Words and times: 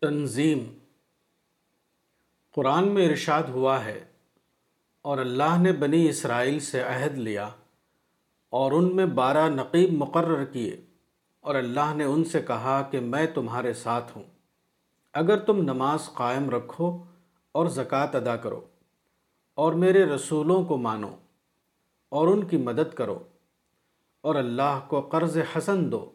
تنظیم۔ 0.00 0.78
قرآن 2.54 2.88
میں 2.88 3.08
ارشاد 3.08 3.42
ہوا 3.42 3.84
ہے 3.84 4.04
اور 5.02 5.18
اللہ 5.18 5.58
نے 5.58 5.72
بنی 5.72 6.08
اسرائیل 6.08 6.60
سے 6.60 6.82
عہد 6.82 7.18
لیا 7.18 7.48
اور 8.50 8.72
ان 8.72 8.96
میں 8.96 9.06
بارہ 9.06 9.48
نقیب 9.48 9.92
مقرر 9.92 10.44
کیے 10.44 10.80
اور 11.40 11.54
اللہ 11.54 11.94
نے 11.94 12.04
ان 12.04 12.24
سے 12.24 12.42
کہا 12.42 12.88
کہ 12.90 13.00
میں 13.00 13.26
تمہارے 13.26 13.72
ساتھ 13.72 14.16
ہوں۔ 14.16 14.24
اگر 15.12 15.38
تم 15.38 15.62
نماز 15.62 16.12
قائم 16.14 16.50
رکھو 16.50 17.04
اور 17.52 17.66
زکوٰۃ 17.66 18.14
ادا 18.14 18.36
کرو 18.36 18.60
اور 19.54 19.72
میرے 19.72 20.04
رسولوں 20.04 20.64
کو 20.64 20.76
مانو 20.76 21.16
اور 22.08 22.28
ان 22.28 22.44
کی 22.44 22.56
مدد 22.56 22.94
کرو 22.94 23.18
اور 24.20 24.34
اللہ 24.34 24.80
کو 24.88 25.00
قرض 25.00 25.38
حسن 25.56 25.92
دو 25.92 26.10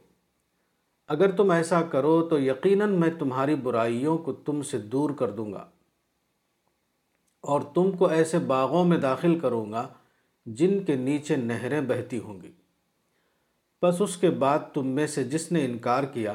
اگر 1.07 1.35
تم 1.35 1.51
ایسا 1.51 1.81
کرو 1.81 2.29
تو 2.29 2.39
یقیناً 2.39 2.99
میں 2.99 3.09
تمہاری 3.19 3.55
برائیوں 3.55 4.17
کو 4.17 4.33
تم 4.33 4.61
سے 4.61 4.77
دور 4.77 5.09
کر 5.09 5.29
دوں 5.31 5.53
گا 5.53 5.69
اور 7.41 7.61
تم 7.61 7.91
کو 7.91 8.07
ایسے 8.07 8.39
باغوں 8.39 8.85
میں 8.85 8.97
داخل 8.97 9.39
کروں 9.39 9.71
گا 9.71 9.87
جن 10.45 10.83
کے 10.83 10.95
نیچے 10.95 11.35
نہریں 11.35 11.81
بہتی 11.81 12.19
ہوں 12.19 12.41
گی۔ 12.41 12.51
بس 13.81 14.01
اس 14.01 14.17
کے 14.17 14.29
بعد 14.29 14.59
تم 14.73 14.87
میں 14.87 15.07
سے 15.07 15.23
جس 15.23 15.51
نے 15.51 15.65
انکار 15.65 16.03
کیا 16.03 16.33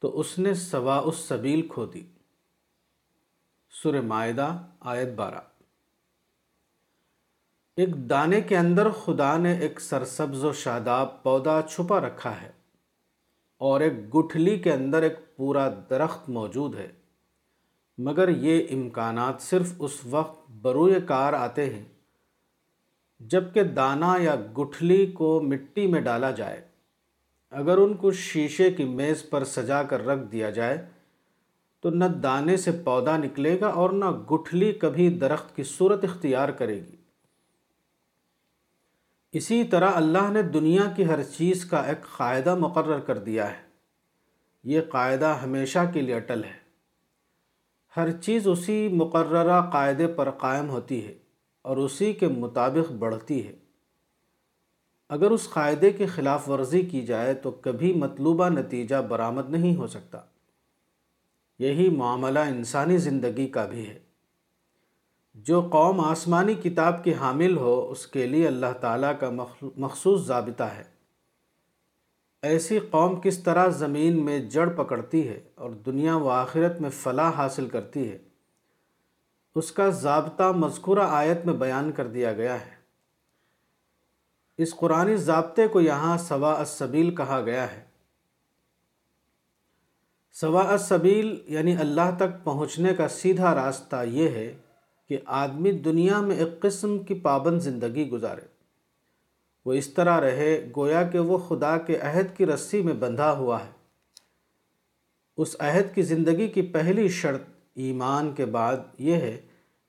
تو 0.00 0.20
اس 0.20 0.38
نے 0.38 0.54
سوا 0.54 0.98
اس 0.98 1.16
سبیل 1.16 1.68
کھو 1.68 1.86
دی۔ 1.86 2.06
سر 3.82 4.00
معدہ 4.00 4.62
آیت 4.80 5.08
بارہ۔ 5.08 5.40
ایک 7.76 8.10
دانے 8.10 8.40
کے 8.40 8.56
اندر 8.56 8.90
خدا 8.90 9.36
نے 9.36 9.58
ایک 9.58 9.80
سرسبز 9.80 10.44
و 10.44 10.52
شاداب 10.52 11.22
پودا 11.22 11.60
چھپا 11.70 12.00
رکھا 12.00 12.42
ہے۔ 12.42 12.61
اور 13.62 13.80
ایک 13.80 14.16
گٹھلی 14.16 14.58
کے 14.58 14.72
اندر 14.72 15.02
ایک 15.02 15.36
پورا 15.36 15.68
درخت 15.90 16.28
موجود 16.28 16.74
ہے۔ 16.74 16.88
مگر 17.98 18.28
یہ 18.28 18.66
امکانات 18.70 19.42
صرف 19.42 19.72
اس 19.78 19.98
وقت 20.10 20.50
بروئے 20.50 21.00
کار 21.06 21.32
آتے 21.32 21.70
ہیں 21.70 21.84
جبکہ 23.20 23.62
دانہ 23.62 24.14
یا 24.20 24.36
گٹھلی 24.58 25.06
کو 25.06 25.40
مٹی 25.40 25.86
میں 25.86 26.00
ڈالا 26.00 26.30
جائے۔ 26.30 26.60
اگر 27.50 27.78
ان 27.78 27.94
کو 27.94 28.12
شیشے 28.12 28.70
کی 28.70 28.84
میز 28.84 29.30
پر 29.30 29.44
سجا 29.44 29.82
کر 29.82 30.06
رکھ 30.06 30.32
دیا 30.32 30.50
جائے 30.50 30.86
تو 31.80 31.90
نہ 31.90 32.04
دانے 32.04 32.56
سے 32.56 32.70
پودا 32.84 33.16
نکلے 33.16 33.60
گا 33.60 33.66
اور 33.66 33.90
نہ 33.90 34.04
گٹھلی 34.04 34.72
کبھی 34.72 35.08
درخت 35.10 35.56
کی 35.56 35.62
صورت 35.62 36.04
اختیار 36.04 36.48
کرے 36.48 36.76
گی۔ 36.76 37.01
اسی 39.32 39.64
طرح 39.64 39.90
اللہ 39.94 40.30
نے 40.30 40.42
دنیا 40.42 40.92
کی 40.96 41.06
ہر 41.06 41.22
چیز 41.22 41.64
کا 41.64 41.80
ایک 41.80 42.16
قاعدہ 42.16 42.54
مقرر 42.54 42.98
کر 42.98 43.18
دیا 43.18 43.50
ہے۔ 43.50 43.62
یہ 44.64 44.80
قاعدہ 44.90 45.38
ہمیشہ 45.42 45.78
کے 45.94 46.00
لیے 46.00 46.14
اٹل 46.14 46.44
ہے۔ 46.44 46.62
ہر 47.96 48.10
چیز 48.10 48.48
اسی 48.48 48.88
مقررہ 48.88 49.70
قاعدے 49.70 50.06
پر 50.06 50.30
قائم 50.30 50.70
ہوتی 50.70 51.06
ہے 51.06 51.14
اور 51.62 51.76
اسی 51.76 52.12
کے 52.12 52.28
مطابق 52.28 52.92
بڑھتی 52.92 53.46
ہے۔ 53.46 53.56
اگر 55.08 55.30
اس 55.30 55.50
قاعدے 55.50 55.90
کی 55.90 56.06
خلاف 56.06 56.48
ورزی 56.48 56.82
کی 56.82 57.06
جائے 57.06 57.34
تو 57.34 57.50
کبھی 57.50 57.92
مطلوبہ 57.92 58.48
نتیجہ 58.48 58.96
برآمد 58.96 59.50
نہیں 59.50 59.76
ہو 59.76 59.86
سکتا۔ 59.86 60.20
یہی 61.58 61.88
معاملہ 61.88 62.38
انسانی 62.38 62.96
زندگی 62.96 63.48
کا 63.48 63.66
بھی 63.66 63.88
ہے۔ 63.88 63.98
جو 65.34 65.60
قوم 65.72 66.00
آسمانی 66.00 66.54
کتاب 66.54 67.04
کی 67.04 67.14
حامل 67.14 67.56
ہو، 67.56 67.90
اس 67.90 68.06
کے 68.06 68.26
لیے 68.26 68.46
اللہ 68.46 68.72
تعالیٰ 68.80 69.12
کا 69.20 69.30
مخصوص 69.76 70.26
ضابطہ 70.26 70.64
ہے۔ 70.64 70.82
ایسی 72.42 72.78
قوم 72.90 73.20
کس 73.20 73.38
طرح 73.38 73.68
زمین 73.68 74.24
میں 74.24 74.38
جڑ 74.38 74.68
پکڑتی 74.68 75.28
ہے 75.28 75.40
اور 75.54 75.70
دنیا 75.86 76.16
و 76.16 76.28
آخرت 76.28 76.80
میں 76.80 76.90
فلاح 76.90 77.30
حاصل 77.30 77.68
کرتی 77.68 78.10
ہے، 78.10 78.18
اس 79.54 79.72
کا 79.72 79.88
ضابطہ 79.88 80.52
مذکورہ 80.56 81.06
آیت 81.10 81.46
میں 81.46 81.54
بیان 81.54 81.92
کر 81.92 82.06
دیا 82.06 82.32
گیا 82.32 82.60
ہے۔ 82.66 82.74
اس 84.58 84.74
قرآن 84.74 85.14
ضابطے 85.16 85.68
کو 85.68 85.80
یہاں 85.80 86.16
سوا 86.18 86.52
السبیل 86.58 87.14
کہا 87.14 87.40
گیا 87.40 87.72
ہے۔ 87.72 87.84
سوا 90.32 90.70
السبیل 90.70 91.38
یعنی 91.46 91.76
اللہ 91.76 92.16
تک 92.16 92.44
پہنچنے 92.44 92.94
کا 92.94 93.08
سیدھا 93.08 93.54
راستہ 93.54 94.04
یہ 94.06 94.28
ہے 94.28 94.52
کہ 95.12 95.18
آدمی 95.26 95.72
دنیا 95.72 96.20
میں 96.20 96.36
ایک 96.36 96.60
قسم 96.60 96.98
کی 96.98 97.14
پابند 97.14 97.60
زندگی 97.60 98.08
گزارے۔ 98.10 98.40
وہ 99.64 99.72
اس 99.72 99.88
طرح 99.88 100.20
رہے 100.20 100.72
گویا 100.76 101.02
کہ 101.02 101.18
وہ 101.18 101.38
خدا 101.38 101.78
کے 101.78 101.96
عہد 101.96 102.36
کی 102.36 102.46
رسی 102.46 102.82
میں 102.82 102.94
بندھا 102.94 103.32
ہوا 103.32 103.64
ہے۔ 103.64 103.70
اس 105.36 105.56
عہد 105.58 105.94
کی 105.94 106.02
زندگی 106.02 106.48
کی 106.48 106.62
پہلی 106.62 107.08
شرط 107.08 107.42
ایمان 107.74 108.32
کے 108.32 108.44
بعد 108.44 108.76
یہ 108.98 109.14
ہے 109.14 109.40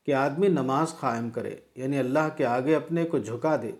کہ 0.05 0.13
آدمی 0.13 0.47
نماز 0.47 0.99
قائم 0.99 1.29
کرے 1.29 1.55
یعنی 1.75 1.99
اللہ 1.99 2.29
کے 2.37 2.45
آگے 2.45 2.75
اپنے 2.75 3.03
کو 3.03 3.17
جھکا 3.17 3.55
دے۔ 3.55 3.71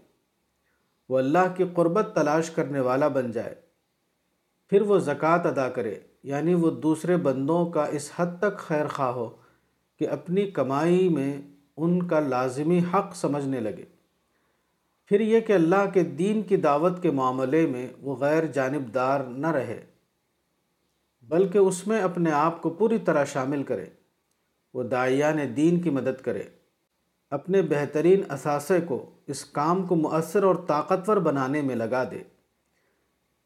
وہ 1.10 1.18
اللہ 1.18 1.54
کی 1.58 1.64
قربت 1.74 2.12
تلاش 2.16 2.50
کرنے 2.50 2.80
والا 2.80 3.08
بن 3.08 3.32
جائے۔ 3.32 3.56
پھر 4.70 4.82
وہ 4.82 5.00
زکوٰۃ 5.00 5.46
ادا 5.46 5.70
کرے 5.70 5.96
یعنی 6.24 6.54
وہ 6.54 6.72
دوسرے 6.72 7.18
بندوں 7.18 7.66
کا 7.66 7.86
اس 7.86 8.12
حد 8.16 8.38
تک 8.40 8.58
خیر 8.58 8.88
خواہ 8.88 9.10
ہو۔ 9.10 9.43
کہ 10.00 10.10
اپنی 10.10 10.52
کمائی 10.52 11.10
میں 11.10 11.42
ان 11.78 12.08
کا 12.08 12.20
لازمی 12.20 12.80
حق 12.94 13.16
سمجھنے 13.16 13.60
لگے۔ 13.60 13.86
پھر 15.06 15.20
یہ 15.20 15.40
کہ 15.40 15.54
اللہ 15.54 15.90
کے 15.94 16.04
دین 16.04 16.42
کی 16.42 16.56
دعوت 16.56 17.02
کے 17.02 17.12
معاملے 17.12 17.68
میں 17.68 17.88
وہ 18.02 18.16
غیر 18.16 18.46
جانبدار 18.46 19.20
نہ 19.20 19.48
رہے، 19.48 19.86
بلکہ 21.22 21.58
اس 21.58 21.88
میں 21.88 22.02
اپنے 22.02 22.32
آپ 22.32 22.62
کو 22.62 22.70
پوری 22.70 22.98
طرح 22.98 23.24
شامل 23.24 23.64
کرے۔ 23.64 23.86
وہ 24.74 24.84
دائیان 24.84 25.38
دین 25.56 25.82
کی 25.82 25.90
مدد 25.90 26.22
کرے، 26.22 26.44
اپنے 27.30 27.62
بہترین 27.62 28.22
اثاثے 28.30 28.82
کو 28.82 29.10
اس 29.28 29.46
کام 29.46 29.86
کو 29.88 29.96
مؤثر 29.96 30.44
اور 30.44 30.56
طاقتور 30.56 31.18
بنانے 31.18 31.62
میں 31.62 31.76
لگا 31.76 32.04
دے۔ 32.04 32.24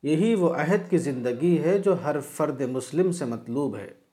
یہی 0.03 0.36
وہ 0.36 0.53
عہد 0.53 0.90
کی 0.90 0.97
زندگی 0.97 1.63
ہے 1.63 1.78
جو 1.80 2.03
ہر 2.03 2.19
فرد 2.19 2.62
مسلم 2.62 3.12
سے 3.12 3.25
مطلوب 3.25 3.78
ہے۔ 3.78 4.06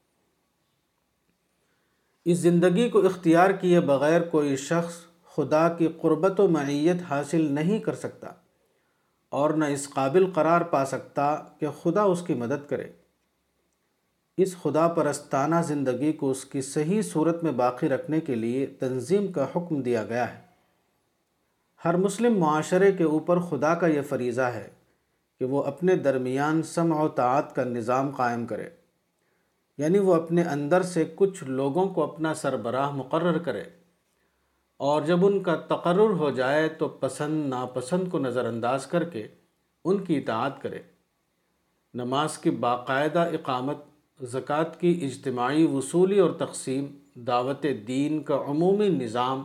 اس 2.24 2.38
زندگی 2.38 2.88
کو 2.88 3.06
اختیار 3.06 3.50
کیے 3.50 3.80
بغیر 3.80 4.20
کوئی 4.20 4.56
شخص 4.56 4.94
خدا 5.34 5.68
کی 5.68 5.88
قربت 6.00 6.40
و 6.40 6.48
معیت 6.48 6.96
حاصل 7.10 7.52
نہیں 7.52 7.78
کر 7.78 7.94
سکتا 7.94 8.30
اور 9.28 9.50
نہ 9.50 9.64
اس 9.64 9.90
قابل 9.90 10.30
قرار 10.34 10.60
پا 10.60 10.84
سکتا 10.84 11.36
کہ 11.58 11.66
خدا 11.82 12.02
اس 12.02 12.22
کی 12.26 12.34
مدد 12.34 12.70
کرے۔ 12.70 12.88
اس 14.36 14.56
خدا 14.62 14.88
پرستانہ 14.88 15.54
زندگی 15.64 16.12
کو 16.12 16.30
اس 16.30 16.44
کی 16.44 16.62
صحیح 16.62 17.02
صورت 17.02 17.42
میں 17.42 17.52
باقی 17.52 17.88
رکھنے 17.88 18.20
کے 18.20 18.34
لیے 18.34 18.66
تنظیم 18.66 19.32
کا 19.32 19.46
حکم 19.56 19.82
دیا 19.82 20.04
گیا 20.04 20.34
ہے۔ 20.34 20.40
ہر 21.84 21.96
مسلم 21.96 22.38
معاشرے 22.38 22.92
کے 22.92 23.04
اوپر 23.04 23.38
خدا 23.38 23.74
کا 23.74 23.86
یہ 23.86 24.02
فریضہ 24.02 24.42
ہے 24.42 24.68
کہ 25.38 25.44
وہ 25.44 25.62
اپنے 25.62 25.96
درمیان 25.96 26.62
سمع 26.62 27.02
و 27.02 27.08
تعات 27.08 27.54
کا 27.54 27.64
نظام 27.64 28.10
قائم 28.10 28.46
کرے۔ 28.46 28.70
یعنی 29.78 29.98
وہ 29.98 30.14
اپنے 30.14 30.42
اندر 30.42 30.82
سے 30.82 31.12
کچھ 31.14 31.44
لوگوں 31.44 31.88
کو 31.88 32.02
اپنا 32.02 32.34
سربراہ 32.34 32.90
مقرر 32.90 33.38
کرے 33.38 33.62
اور 34.76 35.02
جب 35.02 35.26
ان 35.26 35.42
کا 35.42 35.54
تقرر 35.56 36.10
ہو 36.10 36.30
جائے 36.30 36.68
تو 36.68 36.88
پسند 36.88 37.48
ناپسند 37.48 38.10
کو 38.10 38.18
نظر 38.18 38.46
انداز 38.46 38.86
کر 38.86 39.04
کے 39.04 39.28
ان 39.84 40.04
کی 40.04 40.18
اطاعت 40.18 40.62
کرے۔ 40.62 40.78
نماز 41.94 42.38
کی 42.38 42.50
باقاعدہ 42.50 43.18
اقامت، 43.18 43.76
زکوٰۃ 44.22 44.80
کی 44.80 45.00
اجتماعی 45.02 45.66
وصولی 45.66 46.18
اور 46.18 46.30
تقسیم، 46.30 46.86
دعوت 47.14 47.66
دین 47.88 48.22
کا 48.22 48.36
عمومی 48.46 48.88
نظام 48.88 49.42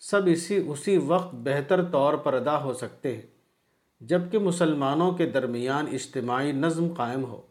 سب 0.00 0.20
اسی 0.26 0.64
اسی 0.66 0.98
وقت 0.98 1.34
بہتر 1.34 1.84
طور 1.84 2.14
پر 2.14 2.34
ادا 2.34 2.64
ہو 2.64 2.72
سکتے 2.72 3.14
ہیں، 3.14 3.22
جبکہ 4.00 4.38
مسلمانوں 4.38 5.12
کے 5.12 5.26
درمیان 5.26 5.86
اجتماعی 5.92 6.52
نظم 6.52 6.94
قائم 6.96 7.24
ہو۔ 7.24 7.45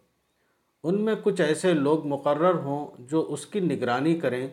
ان 0.88 1.02
میں 1.02 1.16
کچھ 1.24 1.42
ایسے 1.42 1.74
لوگ 1.74 2.08
مقرر 2.08 2.54
ہوں 2.54 2.88
جو 3.00 3.26
اس 3.30 3.46
کی 3.46 3.60
نگرانی 3.60 4.20
کریں 4.20 4.48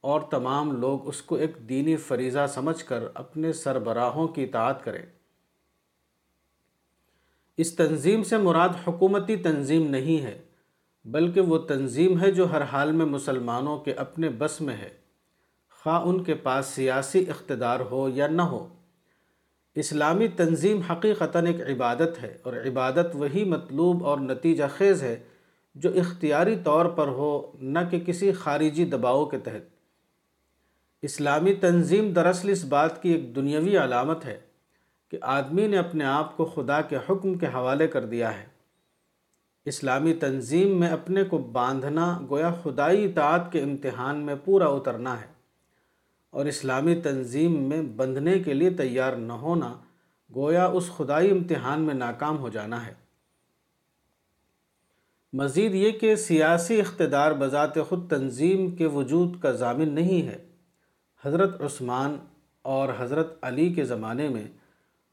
اور 0.00 0.20
تمام 0.20 0.80
لوگ 0.80 1.08
اس 1.08 1.22
کو 1.22 1.34
ایک 1.34 1.68
دینی 1.68 1.96
فریضہ 1.96 2.46
سمجھ 2.48 2.84
کر 2.84 3.04
اپنے 3.14 3.52
سربراہوں 3.52 4.28
کی 4.28 4.44
اطاعت 4.44 4.84
کریں۔ 4.84 5.06
اس 7.56 7.76
تنظیم 7.76 8.22
سے 8.22 8.36
مراد 8.36 8.68
حکومتی 8.86 9.36
تنظیم 9.36 9.90
نہیں 9.90 10.22
ہے، 10.22 10.40
بلکہ 11.04 11.40
وہ 11.40 11.58
تنظیم 11.58 12.20
ہے 12.20 12.30
جو 12.32 12.52
ہر 12.52 12.62
حال 12.62 12.92
میں 12.92 13.06
مسلمانوں 13.06 13.78
کے 13.78 13.92
اپنے 13.92 14.28
بس 14.28 14.60
میں 14.60 14.74
ہے۔ 14.74 14.90
خواہ 15.70 16.02
ان 16.02 16.24
کے 16.24 16.34
پاس 16.34 16.66
سیاسی 16.66 17.30
اقتدار 17.30 17.80
ہو 17.80 18.08
یا 18.08 18.26
نہ 18.26 18.42
ہو، 18.42 18.68
اسلامی 19.74 20.28
تنظیم 20.28 20.80
حقیقتاً 20.80 21.46
ایک 21.46 21.60
عبادت 21.60 22.22
ہے 22.22 22.38
اور 22.42 22.52
عبادت 22.52 23.06
وہی 23.14 23.44
مطلوب 23.44 24.04
اور 24.04 24.18
نتیجہ 24.18 24.64
خیز 24.76 25.02
ہے 25.02 25.31
جو 25.74 25.90
اختیاری 25.94 26.56
طور 26.64 26.86
پر 26.86 27.08
ہو، 27.08 27.52
نہ 27.60 27.78
کہ 27.90 28.00
کسی 28.00 28.32
خارجی 28.32 28.84
دباؤ 28.84 29.24
کے 29.24 29.38
تحت۔ 29.38 29.72
اسلامی 31.02 31.54
تنظیم 31.54 32.12
دراصل 32.12 32.48
اس 32.48 32.64
بات 32.64 33.02
کی 33.02 33.12
ایک 33.12 33.36
دنیاوی 33.36 33.76
علامت 33.76 34.24
ہے 34.24 34.40
کہ 35.10 35.18
آدمی 35.22 35.66
نے 35.66 35.78
اپنے 35.78 36.04
آپ 36.04 36.36
کو 36.36 36.44
خدا 36.44 36.80
کے 36.80 36.96
حکم 36.96 37.34
کے 37.34 37.46
حوالے 37.46 37.88
کر 37.88 38.04
دیا 38.04 38.40
ہے۔ 38.40 38.46
اسلامی 39.64 40.14
تنظیم 40.14 40.80
میں 40.80 40.88
اپنے 40.88 41.24
کو 41.24 41.38
باندھنا 41.38 42.20
گویا 42.30 42.52
خدائی 42.62 43.04
اطاعت 43.04 43.52
کے 43.52 43.62
امتحان 43.62 44.16
میں 44.16 44.34
پورا 44.44 44.66
اترنا 44.66 45.20
ہے۔ 45.20 45.26
اور 46.30 46.46
اسلامی 46.46 46.94
تنظیم 46.94 47.62
میں 47.68 47.82
بندھنے 47.82 48.38
کے 48.38 48.54
لیے 48.54 48.70
تیار 48.70 49.12
نہ 49.12 49.32
ہونا 49.32 49.74
گویا 50.34 50.66
اس 50.66 50.90
خدائی 50.96 51.30
امتحان 51.30 51.80
میں 51.80 51.94
ناکام 51.94 52.38
ہو 52.38 52.48
جانا 52.48 52.86
ہے۔ 52.86 53.01
مزید 55.32 55.74
یہ 55.74 55.90
کہ 55.90 56.16
سیاسی 56.16 56.80
اقتدار 56.80 57.32
بذات 57.32 57.74
خود 57.88 58.10
تنظیم 58.10 58.70
کے 58.70 58.86
وجود 58.86 59.40
کا 59.40 59.52
ضامن 59.52 59.92
نہیں 59.94 60.22
ہے۔ 60.22 60.38
حضرت 61.24 61.62
عثمان 61.62 62.16
اور 62.62 62.88
حضرت 62.98 63.38
علی 63.42 63.72
کے 63.72 63.84
زمانے 63.84 64.28
میں 64.28 64.44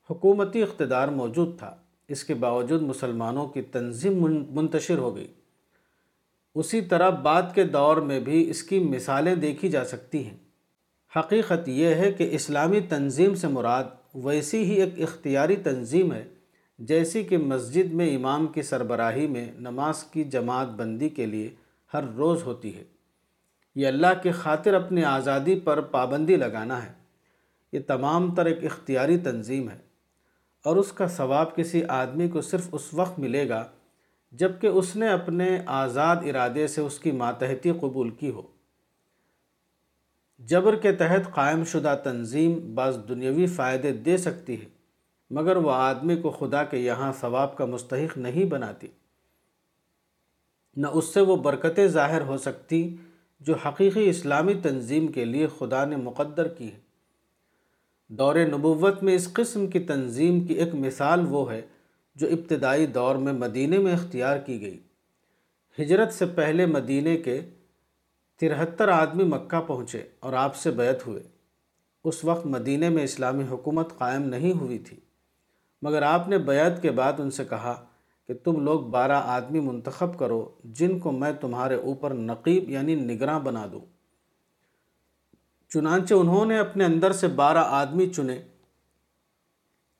حکومتی 0.10 0.64
اقتدار 0.64 1.08
موجود 1.08 1.60
تھا۔ 1.60 1.76
اس 2.08 2.24
کے 2.24 2.34
باوجود 2.34 2.82
مسلمانوں 2.82 3.48
کی 3.48 3.62
تنظیم 3.62 4.46
منتشر 4.56 4.98
ہو 4.98 5.16
گئی۔ 5.16 5.28
اسی 6.56 6.82
طرح 6.82 7.10
بعد 7.10 7.44
کے 7.56 7.64
دور 7.64 7.98
میں 7.98 8.20
بھی 8.20 8.50
اس 8.50 8.64
کی 8.64 8.80
مثالیں 8.80 9.36
دیکھی 9.36 9.70
جا 9.70 9.86
سکتی 9.86 10.24
ہیں۔ 10.24 10.38
حقیقت 11.16 11.70
یہ 11.70 11.88
ہے 11.88 12.12
کہ 12.12 12.28
اسلامی 12.32 12.80
تنظیم 12.80 13.36
سے 13.36 13.48
مراد 13.48 13.84
ویسی 14.16 14.64
ہی 14.64 14.82
ایک 14.82 15.02
اختیاری 15.02 15.56
تنظیم 15.56 16.14
ہے 16.14 16.24
جیسی 16.80 17.24
کہ 17.24 17.38
مسجد 17.38 17.94
میں 17.94 18.16
امام 18.16 18.48
کی 18.48 18.62
سربراہی 18.62 19.28
میں 19.28 19.52
نماز 19.60 20.04
کی 20.04 20.24
جماعت 20.24 20.68
بندی 20.68 21.10
کے 21.10 21.26
لیے 21.26 21.50
ہر 21.94 22.04
روز 22.04 22.44
ہوتی 22.44 22.76
ہے۔ 22.76 22.84
یہ 23.76 23.88
اللہ 23.88 24.08
کے 24.24 24.32
خاطر 24.32 24.74
اپنی 24.74 25.04
آزادی 25.04 25.60
پر 25.60 25.82
پابندی 25.82 26.36
لگانا 26.36 26.86
ہے۔ 26.86 26.92
یہ 27.72 27.80
تمام 27.88 28.36
تر 28.36 28.46
ایک 28.46 28.66
اختیاری 28.66 29.18
تنظیم 29.18 29.70
ہے۔ 29.70 29.78
اور 30.66 30.76
اس 30.76 30.92
کا 30.92 31.08
ثواب 31.08 31.56
کسی 31.56 31.84
آدمی 31.84 32.28
کو 32.28 32.42
صرف 32.42 32.68
اس 32.72 32.94
وقت 32.94 33.20
ملے 33.20 33.50
گا 33.50 33.68
جبکہ 34.32 34.68
اس 34.68 34.96
نے 34.96 35.08
اپنے 35.08 35.60
آزاد 35.66 36.16
ارادے 36.16 36.68
سے 36.68 36.82
اس 36.82 37.00
کی 37.00 37.12
ماتحتی 37.12 37.72
قبول 37.72 38.10
کی 38.10 38.30
ہو۔ 38.30 38.42
جبر 40.40 40.76
کے 40.76 40.92
تحت 40.92 41.36
قائم 41.36 41.64
شدہ 41.64 41.96
تنظیم 42.04 42.76
بعض 42.76 42.98
دنیاوی 43.10 43.46
فائدے 43.46 43.92
دے 43.92 44.18
سکتی 44.18 44.62
ہے۔ 44.62 44.79
مگر 45.30 45.56
وہ 45.56 45.72
آدمی 45.72 46.16
کو 46.16 46.30
خدا 46.30 46.64
کے 46.64 46.78
یہاں 46.78 47.14
ثواب 47.20 47.58
کا 47.58 47.66
مستحق 47.66 48.18
نہیں 48.18 48.46
بناتی۔ 48.46 48.88
نہ 50.76 50.88
اس 50.88 51.14
سے 51.14 51.22
وہ 51.22 51.36
برکتیں 51.36 51.88
ظاہر 51.88 52.22
ہو 52.22 52.38
سکتی 52.38 52.96
جو 53.40 53.56
حقیقی 53.56 54.10
اسلامی 54.10 54.54
تنظیم 54.54 55.08
کے 55.08 55.26
لیے 55.26 55.48
خدا 55.60 55.86
نے 55.86 55.96
مقدر 55.96 56.48
کی 56.48 56.72
ہے 56.72 56.80
دور 58.08 58.36
نبوت 58.36 59.04
میں 59.04 59.16
اس 59.16 59.34
قسم 59.34 59.68
کی 59.68 59.80
تنظیم 59.80 60.48
کی 60.48 60.54
ایک 60.54 60.76
مثال 60.76 61.26
وہ 61.30 61.52
ہے 61.52 61.62
جو 62.16 62.28
ابتدائی 62.28 62.86
دور 62.86 63.16
میں 63.16 63.34
مدینے 63.34 63.78
میں 63.78 63.94
اختیار 63.94 64.38
کی 64.38 64.62
گئی۔ 64.62 64.80
ہجرت 65.80 66.14
سے 66.14 66.26
پہلے 66.26 66.66
مدینے 66.66 67.18
کے 67.18 67.42
ترہتر 68.40 68.88
آدمی 68.88 69.24
مکہ 69.24 69.62
پہنچے 69.62 70.04
اور 70.20 70.34
آپ 70.34 70.56
سے 70.56 70.72
بیعت 70.72 71.08
ہوئے۔ 71.08 71.24
اس 72.04 72.26
وقت 72.26 72.46
مدینے 72.46 72.90
میں 72.90 73.04
اسلامی 73.04 73.44
حکومت 73.52 73.98
قائم 73.98 74.24
نہیں 74.24 74.52
ہوئی 74.52 74.78
تھی۔ 74.78 74.98
مگر 75.82 76.02
آپ 76.02 76.28
نے 76.28 76.38
بیعت 76.38 76.82
کے 76.82 76.92
بعد 76.92 77.14
ان 77.20 77.32
سے 77.32 77.46
کہا 77.46 77.86
کہ 78.28 78.34
تم 78.44 78.64
لوگ 78.64 78.80
بارہ 78.80 79.22
آدمی 79.26 79.60
منتخب 79.60 80.20
کرو 80.20 80.50
جن 80.64 81.00
کو 81.00 81.12
میں 81.12 81.34
تمہارے 81.42 81.76
اوپر 81.76 82.14
نقیب 82.14 82.70
یعنی 82.70 82.96
نگراں 82.96 83.40
بنا 83.40 83.66
دوں۔ 83.72 83.80
چنانچہ 85.70 86.14
انہوں 86.14 86.46
نے 86.46 86.58
اپنے 86.58 86.86
اندر 86.86 87.12
سے 87.12 87.28
بارہ 87.28 87.58
آدمی 87.58 88.10
چنے۔ 88.10 88.42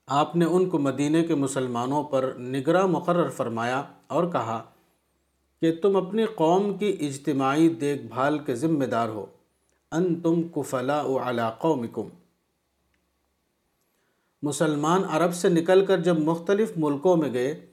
آپ 0.06 0.36
نے 0.36 0.44
ان 0.44 0.68
کو 0.68 0.78
مدینہ 0.78 1.26
کے 1.26 1.34
مسلمانوں 1.34 2.02
پر 2.02 2.32
نگراں 2.38 2.86
مقرر 2.86 3.28
فرمایا 3.28 3.82
اور 4.06 4.32
کہا 4.32 4.62
کہ 5.60 5.76
تم 5.82 5.96
اپنی 5.96 6.26
قوم 6.26 6.78
کی 6.78 6.96
اجتماعی 7.00 7.68
دیکھ 7.68 8.02
بھال 8.02 8.38
کے 8.38 8.54
ذمہ 8.54 8.84
دار 8.84 9.08
ہو۔ 9.08 9.26
ان 9.92 10.20
تم 10.20 10.42
کفلا 10.42 11.02
و 11.02 11.18
قومکم۔ 11.58 12.08
مسلمان 14.42 15.04
عرب 15.04 15.34
سے 15.34 15.48
نکل 15.48 15.86
کر 15.86 15.98
جب 15.98 16.18
مختلف 16.18 16.72
ملکوں 16.76 17.16
میں 17.16 17.32
گئے، 17.32 17.66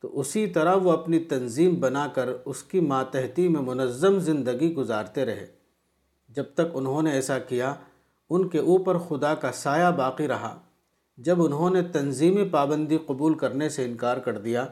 تو 0.00 0.20
اسی 0.20 0.46
طرح 0.46 0.74
وہ 0.74 0.92
اپنی 0.92 1.18
تنظیم 1.18 1.74
بنا 1.74 2.06
کر 2.06 2.28
اس 2.44 2.62
کی 2.62 2.80
ماتحتی 2.80 3.48
میں 3.48 3.60
منظم 3.60 4.18
زندگی 4.18 4.74
گزارتے 4.74 5.24
رہے۔ 5.24 5.46
جب 6.28 6.44
تک 6.54 6.66
انہوں 6.74 7.02
نے 7.02 7.10
ایسا 7.10 7.38
کیا، 7.38 7.74
ان 8.30 8.48
کے 8.48 8.58
اوپر 8.58 8.98
خدا 8.98 9.34
کا 9.34 9.52
سایہ 9.52 9.90
باقی 9.96 10.28
رہا۔ 10.28 10.60
جب 11.16 11.42
انہوں 11.42 11.70
نے 11.70 11.82
تنظیمی 11.82 12.48
پابندی 12.48 12.98
قبول 13.06 13.34
کرنے 13.34 13.68
سے 13.68 13.84
انکار 13.84 14.16
کر 14.16 14.38
دیا، 14.38 14.66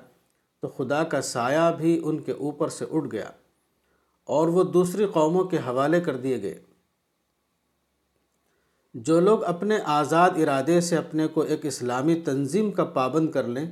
تو 0.60 0.69
خدا 0.69 1.04
کا 1.04 1.20
سایہ 1.20 1.72
بھی 1.76 2.00
ان 2.04 2.19
کے 2.19 2.32
اوپر 2.32 2.69
سے 2.69 2.84
اٹھ 2.90 3.08
گیا 3.12 3.31
اور 4.25 4.49
وہ 4.49 4.62
دوسری 4.62 5.06
قوموں 5.06 5.44
کے 5.44 5.56
حوالے 5.56 6.00
کر 6.00 6.16
دیے 6.16 6.43
گئے۔ 6.43 6.60
جو 8.94 9.20
لوگ 9.20 9.44
اپنے 9.44 9.78
آزاد 9.84 10.30
ارادے 10.30 10.80
سے 10.80 10.96
اپنے 10.96 11.26
کو 11.26 11.40
ایک 11.40 11.66
اسلامی 11.66 12.14
تنظیم 12.14 12.70
کا 12.70 12.84
پابند 12.84 13.30
کر 13.30 13.44
لیں، 13.44 13.70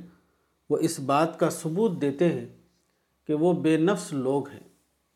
وہ 0.69 0.77
اس 0.77 0.99
بات 0.99 1.39
کا 1.39 1.49
ثبوت 1.49 2.01
دیتے 2.01 2.29
ہیں 2.29 2.45
کہ 3.27 3.33
وہ 3.33 3.53
بے 3.53 3.77
نفس 3.77 4.13
لوگ 4.13 4.49
ہیں۔ 4.49 4.59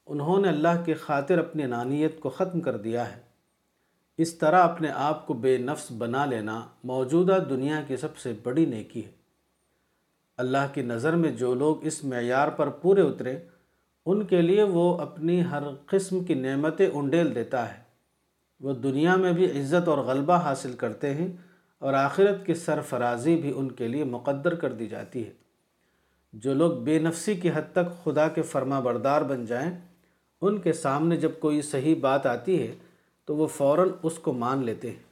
انہوں 0.06 0.42
نے 0.42 0.48
اللہ 0.48 0.84
کے 0.86 0.94
خاطر 0.94 1.38
اپنی 1.38 1.66
نانیت 1.66 2.20
کو 2.20 2.30
ختم 2.30 2.62
کر 2.62 2.78
دیا 2.78 3.16
ہے۔ 3.16 3.22
اس 4.18 4.34
طرح 4.34 4.64
اپنے 4.64 4.90
آپ 4.90 5.28
کو 5.28 5.34
بے 5.34 5.58
نفس 5.58 5.92
بنا 5.98 6.26
لینا 6.26 6.68
موجودہ 6.84 7.38
دنیا 7.50 7.82
کی 7.88 7.98
سب 7.98 8.18
سے 8.18 8.34
بڑی 8.44 8.66
نیکی 8.66 9.06
ہے۔ 9.06 9.12
اللہ 10.38 10.74
کی 10.74 10.82
نظر 10.82 11.16
میں 11.16 11.32
جو 11.32 11.54
لوگ 11.54 11.86
اس 11.86 12.04
معیار 12.04 12.48
پر 12.48 12.70
پورے 12.70 13.02
اترے، 13.02 13.40
ان 14.06 14.26
کے 14.26 14.42
لیے 14.42 14.64
وہ 14.64 14.98
اپنی 14.98 15.46
ہر 15.46 15.64
قسم 15.86 16.24
کی 16.24 16.34
نعمتیں 16.34 16.90
انڈیل 16.94 17.36
دیتا 17.36 17.74
ہے۔ 17.74 17.85
وہ 18.60 18.74
دنیا 18.74 19.16
میں 19.16 19.32
بھی 19.32 19.46
عزت 19.46 19.88
اور 19.88 19.98
غلبہ 19.98 20.34
حاصل 20.34 20.74
کرتے 20.74 21.14
ہیں 21.14 21.28
اور 21.80 21.94
آخرت 21.94 22.46
کی 22.46 22.54
سرفرازی 22.54 23.36
بھی 23.36 23.54
ان 23.56 23.72
کے 23.72 23.88
لیے 23.88 24.04
مقدر 24.04 24.56
کر 24.56 24.74
دی 24.74 24.88
جاتی 24.88 25.28
ہے۔ 25.28 25.32
جو 26.34 26.54
لوگ 26.54 26.72
بے 26.72 27.00
نفسی 27.00 27.36
کی 27.36 27.50
حد 27.50 27.72
تک 27.72 28.04
خدا 28.04 28.28
کے 28.28 28.42
فرما 28.42 28.80
بردار 28.80 29.22
بن 29.22 29.46
جائیں، 29.46 29.80
ان 30.42 30.58
کے 30.58 30.74
سامنے 30.74 31.18
جب 31.18 31.32
کوئی 31.40 31.62
صحیح 31.62 31.96
بات 32.02 32.26
آتی 32.26 32.62
ہے، 32.62 32.76
تو 33.26 33.36
وہ 33.36 33.48
فوراً 33.48 33.90
اس 34.04 34.14
کو 34.14 34.34
مان 34.34 34.64
لیتے 34.64 34.90
ہیں۔ 34.90 35.04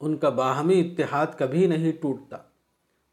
ان 0.00 0.16
کا 0.16 0.28
باہمی 0.28 0.80
اتحاد 0.80 1.26
کبھی 1.38 1.66
نہیں 1.66 1.92
ٹوٹتا، 2.00 2.36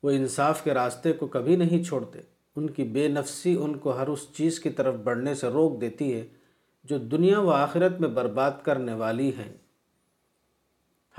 وہ 0.03 0.11
انصاف 0.11 0.63
کے 0.63 0.73
راستے 0.73 1.13
کو 1.13 1.27
کبھی 1.27 1.55
نہیں 1.55 1.83
چھوڑتے۔ 1.83 2.19
ان 2.55 2.69
کی 2.69 2.83
بے 2.83 3.07
نفسی 3.07 3.57
ان 3.61 3.77
کو 3.77 3.97
ہر 3.97 4.07
اس 4.07 4.27
چیز 4.33 4.59
کی 4.59 4.69
طرف 4.69 4.95
بڑھنے 4.95 5.33
سے 5.33 5.47
روک 5.47 5.81
دیتی 5.81 6.13
ہے 6.13 6.27
جو 6.89 6.97
دنیا 6.97 7.39
و 7.39 7.49
آخرت 7.49 7.99
میں 8.01 8.09
برباد 8.09 8.51
کرنے 8.63 8.93
والی 8.93 9.31
ہے 9.37 9.57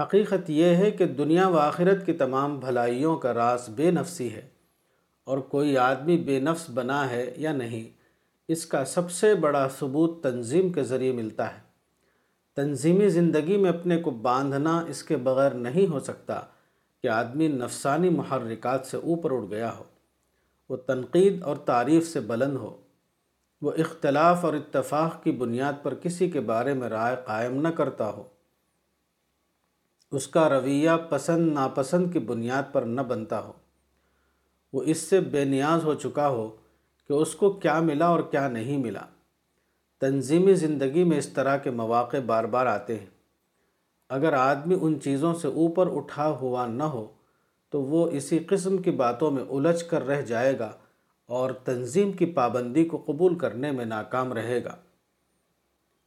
حقیقت 0.02 0.50
یہ 0.50 0.64
ہے 0.64 0.90
کہ 0.90 1.06
دنیا 1.06 1.48
و 1.48 1.56
آخرت 1.56 2.06
کی 2.06 2.12
تمام 2.12 2.58
بھلائیوں 2.58 3.16
کا 3.16 3.34
راز 3.34 3.68
بے 3.68 3.90
نفسی 3.90 4.32
ہے 4.32 4.48
اور 5.24 5.38
کوئی 5.38 5.78
آدمی 5.78 6.16
بے 6.16 6.40
نفس 6.40 6.70
بنا 6.74 7.10
ہے 7.10 7.34
یا 7.36 7.52
نہیں، 7.52 7.90
اس 8.48 8.66
کا 8.66 8.84
سب 8.84 9.10
سے 9.10 9.34
بڑا 9.34 9.68
ثبوت 9.78 10.22
تنظیم 10.22 10.72
کے 10.72 10.82
ذریعے 10.82 11.12
ملتا 11.12 11.54
ہے۔ 11.54 11.60
تنظیمی 12.56 13.08
زندگی 13.08 13.56
میں 13.56 13.70
اپنے 13.70 13.96
کو 13.96 14.10
باندھنا 14.10 14.84
اس 14.88 15.02
کے 15.02 15.16
بغیر 15.16 15.50
نہیں 15.50 15.86
ہو 15.86 16.00
سکتا 16.00 16.40
کہ 17.02 17.08
آدمی 17.08 17.48
نفسانی 17.48 18.10
محرکات 18.10 18.86
سے 18.86 18.96
اوپر 18.96 19.30
اڑ 19.30 19.44
گیا 19.50 19.76
ہو، 19.78 19.84
وہ 20.68 20.76
تنقید 20.76 21.42
اور 21.42 21.56
تعریف 21.56 22.12
سے 22.12 22.20
بلند 22.20 22.56
ہو۔ 22.56 22.76
وہ 23.62 23.72
اختلاف 23.78 24.44
اور 24.44 24.54
اتفاق 24.54 25.22
کی 25.22 25.32
بنیاد 25.32 25.72
پر 25.82 25.94
کسی 25.94 26.30
کے 26.30 26.40
بارے 26.40 26.74
میں 26.74 26.88
رائے 26.88 27.16
قائم 27.24 27.60
نہ 27.60 27.68
کرتا 27.68 28.10
ہو۔ 28.10 28.22
اس 30.12 30.28
کا 30.28 30.48
رویہ 30.48 30.90
پسند 31.08 31.52
ناپسند 31.52 32.12
کی 32.12 32.18
بنیاد 32.18 32.62
پر 32.72 32.82
نہ 32.82 33.00
بنتا 33.00 33.40
ہو۔ 33.40 33.52
وہ 34.72 34.82
اس 34.82 34.98
سے 34.98 35.20
بے 35.20 35.44
نیاز 35.44 35.84
ہو 35.84 35.94
چکا 35.94 36.28
ہو 36.28 36.56
کہ 37.08 37.12
اس 37.12 37.34
کو 37.34 37.50
کیا 37.50 37.80
ملا 37.80 38.06
اور 38.06 38.20
کیا 38.20 38.48
نہیں 38.48 38.76
ملا۔ 38.76 39.02
تنظیمی 40.00 40.54
زندگی 40.54 41.04
میں 41.04 41.18
اس 41.18 41.28
طرح 41.28 41.56
کے 41.56 41.70
مواقع 41.70 42.16
بار 42.26 42.44
بار 42.44 42.66
آتے 42.66 42.98
ہیں۔ 42.98 43.06
اگر 44.08 44.32
آدمی 44.32 44.76
ان 44.80 45.00
چیزوں 45.00 45.34
سے 45.34 45.48
اوپر 45.48 45.96
اٹھا 45.96 46.28
ہوا 46.28 46.66
نہ 46.66 46.82
ہو 46.82 47.06
تو 47.70 47.82
وہ 47.82 48.08
اسی 48.10 48.38
قسم 48.38 48.76
کی 48.76 48.90
باتوں 48.90 49.30
میں 49.30 49.42
الجھ 49.42 49.84
کر 49.84 50.06
رہ 50.06 50.22
جائے 50.22 50.58
گا۔ 50.58 50.70
اور 51.28 51.50
تنظیم 51.50 52.12
کی 52.12 52.26
پابندی 52.26 52.84
کو 52.84 53.02
قبول 53.06 53.38
کرنے 53.38 53.70
میں 53.70 53.84
ناکام 53.84 54.32
رہے 54.32 54.64
گا۔ 54.64 54.76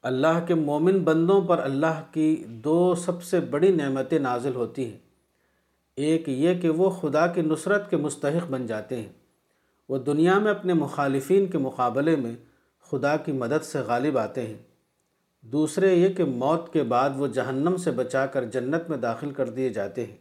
اللہ 0.02 0.46
کے 0.48 0.56
مومن 0.56 1.00
بندوں 1.00 1.42
پر 1.42 1.60
اللہ 1.60 2.04
کی 2.12 2.44
دو 2.48 2.96
سب 2.96 3.24
سے 3.24 3.40
بڑی 3.40 3.72
نعمتیں 3.72 4.20
نازل 4.20 4.56
ہوتی 4.56 4.92
ہیں۔ 4.92 4.98
ایک 5.96 6.30
یہ 6.30 6.62
کہ 6.62 6.70
وہ 6.70 6.90
خدا 6.90 7.28
کی 7.28 7.42
نصرت 7.42 7.90
کے 7.90 7.98
مستحق 7.98 8.52
بن 8.52 8.66
جاتے 8.66 8.96
ہیں۔ 8.96 9.12
وہ 9.90 9.98
دنیا 9.98 10.40
میں 10.40 10.52
اپنے 10.52 10.74
مخالفین 10.74 11.48
کے 11.48 11.58
مقابلے 11.58 12.16
میں 12.16 12.32
خدا 12.82 13.18
کی 13.18 13.32
مدد 13.32 13.64
سے 13.64 13.80
غالب 13.80 14.18
آتے 14.18 14.48
ہیں۔ 14.48 14.58
دوسرے 15.42 15.94
یہ 15.94 16.08
کہ 16.08 16.24
موت 16.26 16.74
کے 16.74 16.84
بعد 16.84 17.10
وہ 17.16 17.28
جہنم 17.28 17.78
سے 17.78 17.92
بچا 17.92 18.26
کر 18.26 18.46
جنت 18.46 18.90
میں 18.90 18.98
داخل 18.98 19.32
کر 19.32 19.50
دیے 19.50 19.70
جاتے 19.70 20.06
ہیں۔ 20.06 20.18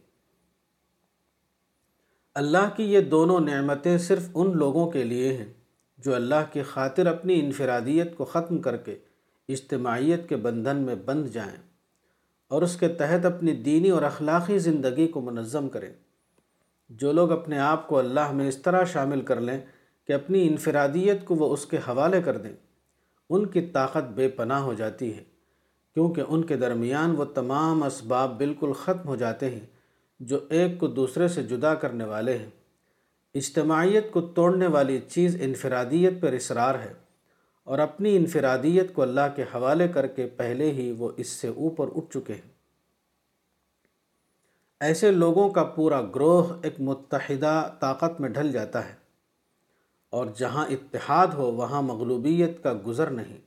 اللہ 2.35 2.69
کی 2.75 2.83
یہ 2.83 2.99
دونوں 2.99 3.39
نعمتیں 3.39 3.97
صرف 3.97 4.29
ان 4.33 4.57
لوگوں 4.57 4.91
کے 4.91 5.03
لیے 5.03 5.33
ہیں 5.33 5.53
جو 5.97 6.15
اللہ 6.15 6.53
کی 6.53 6.63
خاطر 6.63 7.05
اپنی 7.05 7.39
انفرادیت 7.39 8.17
کو 8.17 8.25
ختم 8.25 8.57
کر 8.57 8.77
کے 8.77 8.97
اجتماعیت 9.49 10.29
کے 10.29 10.35
بندھن 10.35 10.75
میں 10.75 10.95
بندھ 10.95 11.29
جائیں 11.29 11.57
اور 12.47 12.61
اس 12.61 12.75
کے 12.75 12.87
تحت 12.87 13.25
اپنی 13.25 13.53
دینی 13.53 13.89
اور 13.89 14.01
اخلاقی 14.01 14.59
زندگی 14.59 15.07
کو 15.07 15.21
منظم 15.21 15.69
کریں۔ 15.69 15.93
جو 16.89 17.11
لوگ 17.11 17.31
اپنے 17.31 17.59
آپ 17.59 17.87
کو 17.87 17.97
اللہ 17.97 18.31
میں 18.31 18.47
اس 18.47 18.57
طرح 18.57 18.83
شامل 18.83 19.21
کر 19.21 19.41
لیں 19.41 19.59
کہ 20.07 20.13
اپنی 20.13 20.47
انفرادیت 20.47 21.25
کو 21.25 21.35
وہ 21.35 21.53
اس 21.53 21.65
کے 21.65 21.77
حوالے 21.77 22.21
کر 22.21 22.37
دیں، 22.37 22.53
ان 23.29 23.45
کی 23.45 23.61
طاقت 23.61 24.11
بے 24.15 24.27
پناہ 24.27 24.59
ہو 24.59 24.73
جاتی 24.73 25.17
ہے، 25.17 25.23
کیونکہ 25.93 26.23
ان 26.27 26.43
کے 26.43 26.57
درمیان 26.57 27.15
وہ 27.15 27.25
تمام 27.25 27.83
اسباب 27.83 28.37
بالکل 28.37 28.73
ختم 28.73 29.07
ہو 29.07 29.15
جاتے 29.15 29.49
ہیں 29.49 29.80
جو 30.21 30.39
ایک 30.49 30.79
کو 30.79 30.87
دوسرے 30.87 31.27
سے 31.27 31.43
جدا 31.43 31.73
کرنے 31.73 32.03
والے 32.03 32.37
ہیں۔ 32.37 32.49
اجتماعیت 33.35 34.11
کو 34.11 34.21
توڑنے 34.21 34.67
والی 34.67 34.99
چیز 35.07 35.37
انفرادیت 35.41 36.13
پر 36.21 36.33
اصرار 36.33 36.75
ہے 36.75 36.93
اور 37.63 37.79
اپنی 37.79 38.15
انفرادیت 38.15 38.93
کو 38.93 39.01
اللہ 39.01 39.35
کے 39.35 39.43
حوالے 39.43 39.87
کر 39.87 40.07
کے 40.07 40.27
پہلے 40.27 40.71
ہی 40.71 40.91
وہ 40.91 41.11
اس 41.17 41.27
سے 41.27 41.47
اوپر 41.47 41.87
اٹھ 41.95 42.13
چکے 42.13 42.33
ہیں۔ 42.33 42.51
ایسے 44.79 45.11
لوگوں 45.11 45.49
کا 45.49 45.63
پورا 45.63 46.01
گروہ 46.01 46.53
ایک 46.63 46.73
متحدہ 46.79 47.73
طاقت 47.79 48.21
میں 48.21 48.29
ڈھل 48.29 48.51
جاتا 48.51 48.89
ہے 48.89 48.93
اور 50.09 50.27
جہاں 50.37 50.65
اتحاد 50.65 51.27
ہو 51.27 51.51
وہاں 51.51 51.81
مغلوبیت 51.81 52.63
کا 52.63 52.73
گزر 52.87 53.09
نہیں۔ 53.09 53.37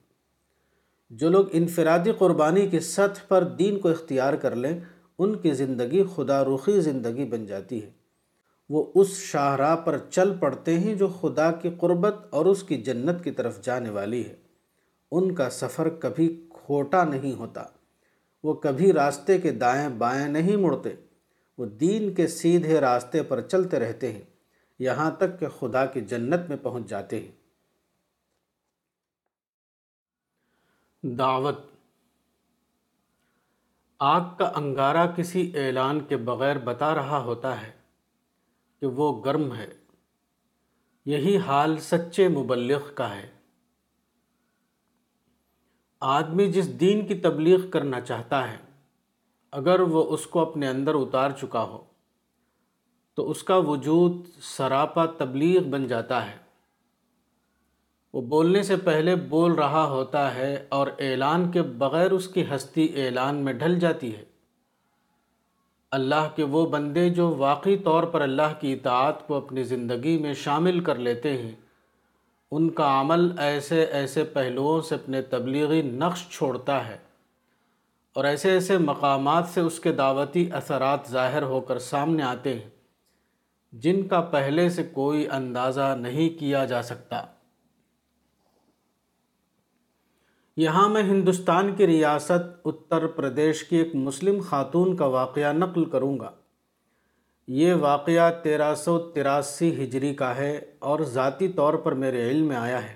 جو 1.10 1.28
لوگ 1.28 1.44
انفرادی 1.52 2.12
قربانی 2.12 2.68
کی 2.68 2.80
سطح 2.80 3.20
پر 3.28 3.44
دین 3.44 3.80
کو 3.80 3.88
اختیار 3.88 4.34
کر 4.34 4.56
لیں 4.56 4.80
ان 5.18 5.38
کی 5.38 5.50
زندگی 5.50 6.04
خدا 6.14 6.44
رخی 6.44 6.80
زندگی 6.80 7.24
بن 7.24 7.46
جاتی 7.46 7.84
ہے۔ 7.84 7.90
وہ 8.68 8.92
اس 8.94 9.08
شاہراہ 9.08 9.76
پر 9.76 9.98
چل 10.10 10.32
پڑتے 10.40 10.78
ہیں 10.78 10.94
جو 10.94 11.08
خدا 11.08 11.52
کی 11.52 11.70
قربت 11.78 12.14
اور 12.30 12.46
اس 12.46 12.62
کی 12.62 12.82
جنت 12.82 13.24
کی 13.24 13.30
طرف 13.30 13.62
جانے 13.62 13.90
والی 13.90 14.26
ہے۔ 14.26 14.36
ان 15.10 15.34
کا 15.34 15.50
سفر 15.50 15.88
کبھی 15.88 16.46
کھوٹا 16.50 17.04
نہیں 17.04 17.32
ہوتا۔ 17.32 17.64
وہ 18.42 18.54
کبھی 18.54 18.92
راستے 18.92 19.40
کے 19.40 19.50
دائیں 19.50 19.88
بائیں 19.88 20.28
نہیں 20.28 20.56
مڑتے۔ 20.56 20.90
وہ 21.58 21.66
دین 21.66 22.14
کے 22.14 22.26
سیدھے 22.26 22.80
راستے 22.80 23.22
پر 23.22 23.40
چلتے 23.40 23.78
رہتے 23.78 24.12
ہیں۔ 24.12 24.22
یہاں 24.78 25.10
تک 25.10 25.40
کہ 25.40 25.46
خدا 25.48 25.86
کی 25.86 26.00
جنت 26.00 26.48
میں 26.48 26.56
پہنچ 26.62 26.86
جاتے 26.86 27.20
ہیں۔ 27.20 27.32
دعوت 31.02 31.73
آگ 34.06 34.20
کا 34.38 34.52
انگارہ 34.54 35.06
کسی 35.16 35.52
اعلان 35.54 36.00
کے 36.00 36.16
بغیر 36.16 36.58
بتا 36.58 36.94
رہا 36.94 37.18
ہوتا 37.18 37.62
ہے 37.62 37.72
کہ 38.80 38.86
وہ 38.86 39.24
گرم 39.24 39.54
ہے۔ 39.54 39.72
یہی 41.06 41.36
حال 41.36 41.78
سچے 41.78 42.28
مبلغ 42.28 42.94
کا 42.94 43.16
ہے۔ 43.16 43.30
آدمی 46.00 46.52
جس 46.52 46.80
دین 46.80 47.06
کی 47.06 47.14
تبلیغ 47.14 47.70
کرنا 47.70 48.00
چاہتا 48.00 48.50
ہے، 48.50 48.56
اگر 49.52 49.80
وہ 49.80 50.14
اس 50.14 50.26
کو 50.26 50.40
اپنے 50.40 50.68
اندر 50.68 50.94
اتار 50.94 51.30
چکا 51.30 51.62
ہو، 51.62 51.84
تو 53.14 53.30
اس 53.30 53.42
کا 53.42 53.56
وجود 53.56 54.26
سراپا 54.40 55.06
تبلیغ 55.06 55.62
بن 55.62 55.86
جاتا 55.86 56.30
ہے۔ 56.30 56.43
وہ 58.14 58.20
بولنے 58.22 58.62
سے 58.62 58.76
پہلے 58.76 59.14
بول 59.16 59.52
رہا 59.52 59.84
ہوتا 59.84 60.34
ہے 60.34 60.64
اور 60.68 60.86
اعلان 60.98 61.50
کے 61.50 61.62
بغیر 61.62 62.10
اس 62.10 62.28
کی 62.28 62.44
ہستی 62.54 62.86
اعلان 62.96 63.36
میں 63.36 63.52
ڈھل 63.52 63.78
جاتی 63.78 64.16
ہے۔ 64.16 64.22
اللہ 65.90 66.28
کے 66.36 66.42
وہ 66.42 66.66
بندے 66.66 67.08
جو 67.10 67.28
واقعی 67.34 67.76
طور 67.76 68.02
پر 68.02 68.20
اللہ 68.20 68.54
کی 68.60 68.72
اطاعت 68.72 69.26
کو 69.26 69.34
اپنی 69.34 69.62
زندگی 69.62 70.18
میں 70.18 70.34
شامل 70.34 70.80
کر 70.80 70.94
لیتے 70.94 71.36
ہیں، 71.38 71.52
ان 72.50 72.70
کا 72.70 73.00
عمل 73.00 73.38
ایسے 73.38 73.82
ایسے 73.82 74.24
پہلوؤں 74.24 74.80
سے 74.80 74.94
اپنے 74.94 75.22
تبلیغی 75.22 75.82
نقش 75.82 76.28
چھوڑتا 76.28 76.88
ہے 76.88 76.98
اور 78.12 78.24
ایسے 78.24 78.50
ایسے 78.50 78.78
مقامات 78.78 79.48
سے 79.48 79.60
اس 79.60 79.80
کے 79.80 79.92
دعوتی 79.92 80.48
اثرات 80.52 81.10
ظاہر 81.10 81.42
ہو 81.42 81.60
کر 81.60 81.78
سامنے 81.78 82.22
آتے 82.22 82.54
ہیں، 82.54 82.70
جن 83.72 84.08
کا 84.08 84.20
پہلے 84.20 84.68
سے 84.68 84.82
کوئی 84.82 85.28
اندازہ 85.28 85.96
نہیں 86.00 86.38
کیا 86.40 86.64
جا 86.64 86.82
سکتا۔ 86.82 87.24
یہاں 90.56 90.88
میں 90.88 91.02
ہندوستان 91.02 91.74
کی 91.74 91.86
ریاست 91.86 92.60
اتر 92.64 93.06
پردیش 93.06 93.64
کی 93.64 93.76
ایک 93.76 93.94
مسلم 93.94 94.40
خاتون 94.40 94.96
کا 94.96 95.06
واقعہ 95.06 95.52
نقل 95.52 95.84
کروں 95.84 96.18
گا۔ 96.20 96.30
یہ 97.48 97.74
واقعہ 97.74 98.30
تیرہ 98.42 98.74
سو 98.74 98.98
تراسی 98.98 99.84
ہجری 99.84 100.14
کا 100.14 100.36
ہے 100.36 100.60
اور 100.78 101.00
ذاتی 101.00 101.48
طور 101.48 101.74
پر 101.74 101.92
میرے 101.92 102.30
علم 102.30 102.46
میں 102.48 102.56
آیا 102.56 102.82
ہے۔ 102.84 102.94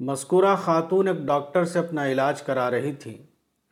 مذکورہ 0.00 0.54
خاتون 0.56 1.08
ایک 1.08 1.16
ڈاکٹر 1.16 1.64
سے 1.64 1.78
اپنا 1.78 2.06
علاج 2.06 2.42
کرا 2.42 2.70
رہی 2.70 2.92
تھی 2.92 3.22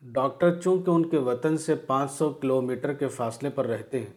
ڈاکٹر 0.03 0.59
چونکہ 0.61 0.89
ان 0.89 1.09
کے 1.09 1.17
وطن 1.17 1.57
سے 1.57 1.75
پانچ 1.75 2.11
سو 2.11 2.29
کلومیٹر 2.29 2.93
کے 2.93 3.07
فاصلے 3.07 3.49
پر 3.49 3.67
رہتے 3.67 3.99
ہیں، 3.99 4.13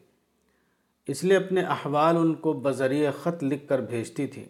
اس 1.07 1.25
لیے 1.25 1.37
اپنے 1.37 1.61
احوال 1.61 2.17
ان 2.17 2.35
کو 2.35 2.53
بذریعہ 2.53 3.11
خط 3.23 3.45
لکھ 3.45 3.69
کر 3.69 3.81
بھیجتی 3.81 4.27
تھی 4.27 4.45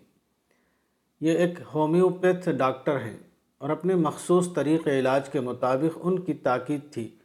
یہ 1.21 1.39
ایک 1.39 1.59
ہومیوپیتھ 1.75 2.49
ڈاکٹر 2.49 2.97
ہیں۔ 2.97 3.19
اور 3.65 3.71
اپنے 3.71 3.95
مخصوص 3.95 4.53
طریقے 4.55 4.99
علاج 4.99 5.29
کے 5.29 5.41
مطابق 5.41 5.99
ان 6.03 6.19
کی 6.19 6.35
تاکید 6.35 6.93
تھی 6.93 7.19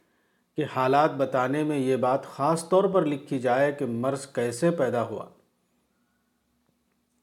کہ 0.56 0.64
حالات 0.76 1.14
بتانے 1.14 1.64
میں 1.64 1.78
یہ 1.78 1.96
بات 1.96 2.24
خاص 2.26 2.68
طور 2.68 2.84
پر 2.84 3.04
لکھی 3.04 3.38
جائے 3.38 3.72
کہ 3.72 3.86
مرض 3.86 4.26
کیسے 4.26 4.70
پیدا 4.70 5.02
ہوا، 5.02 5.24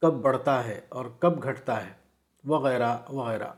کب 0.01 0.13
بڑھتا 0.13 0.63
ہے 0.63 0.81
اور 0.89 1.05
کب 1.19 1.43
گھٹتا 1.43 1.87
ہے، 1.87 1.93
وغیرہ 2.45 2.97
وغیرہ۔ 3.09 3.51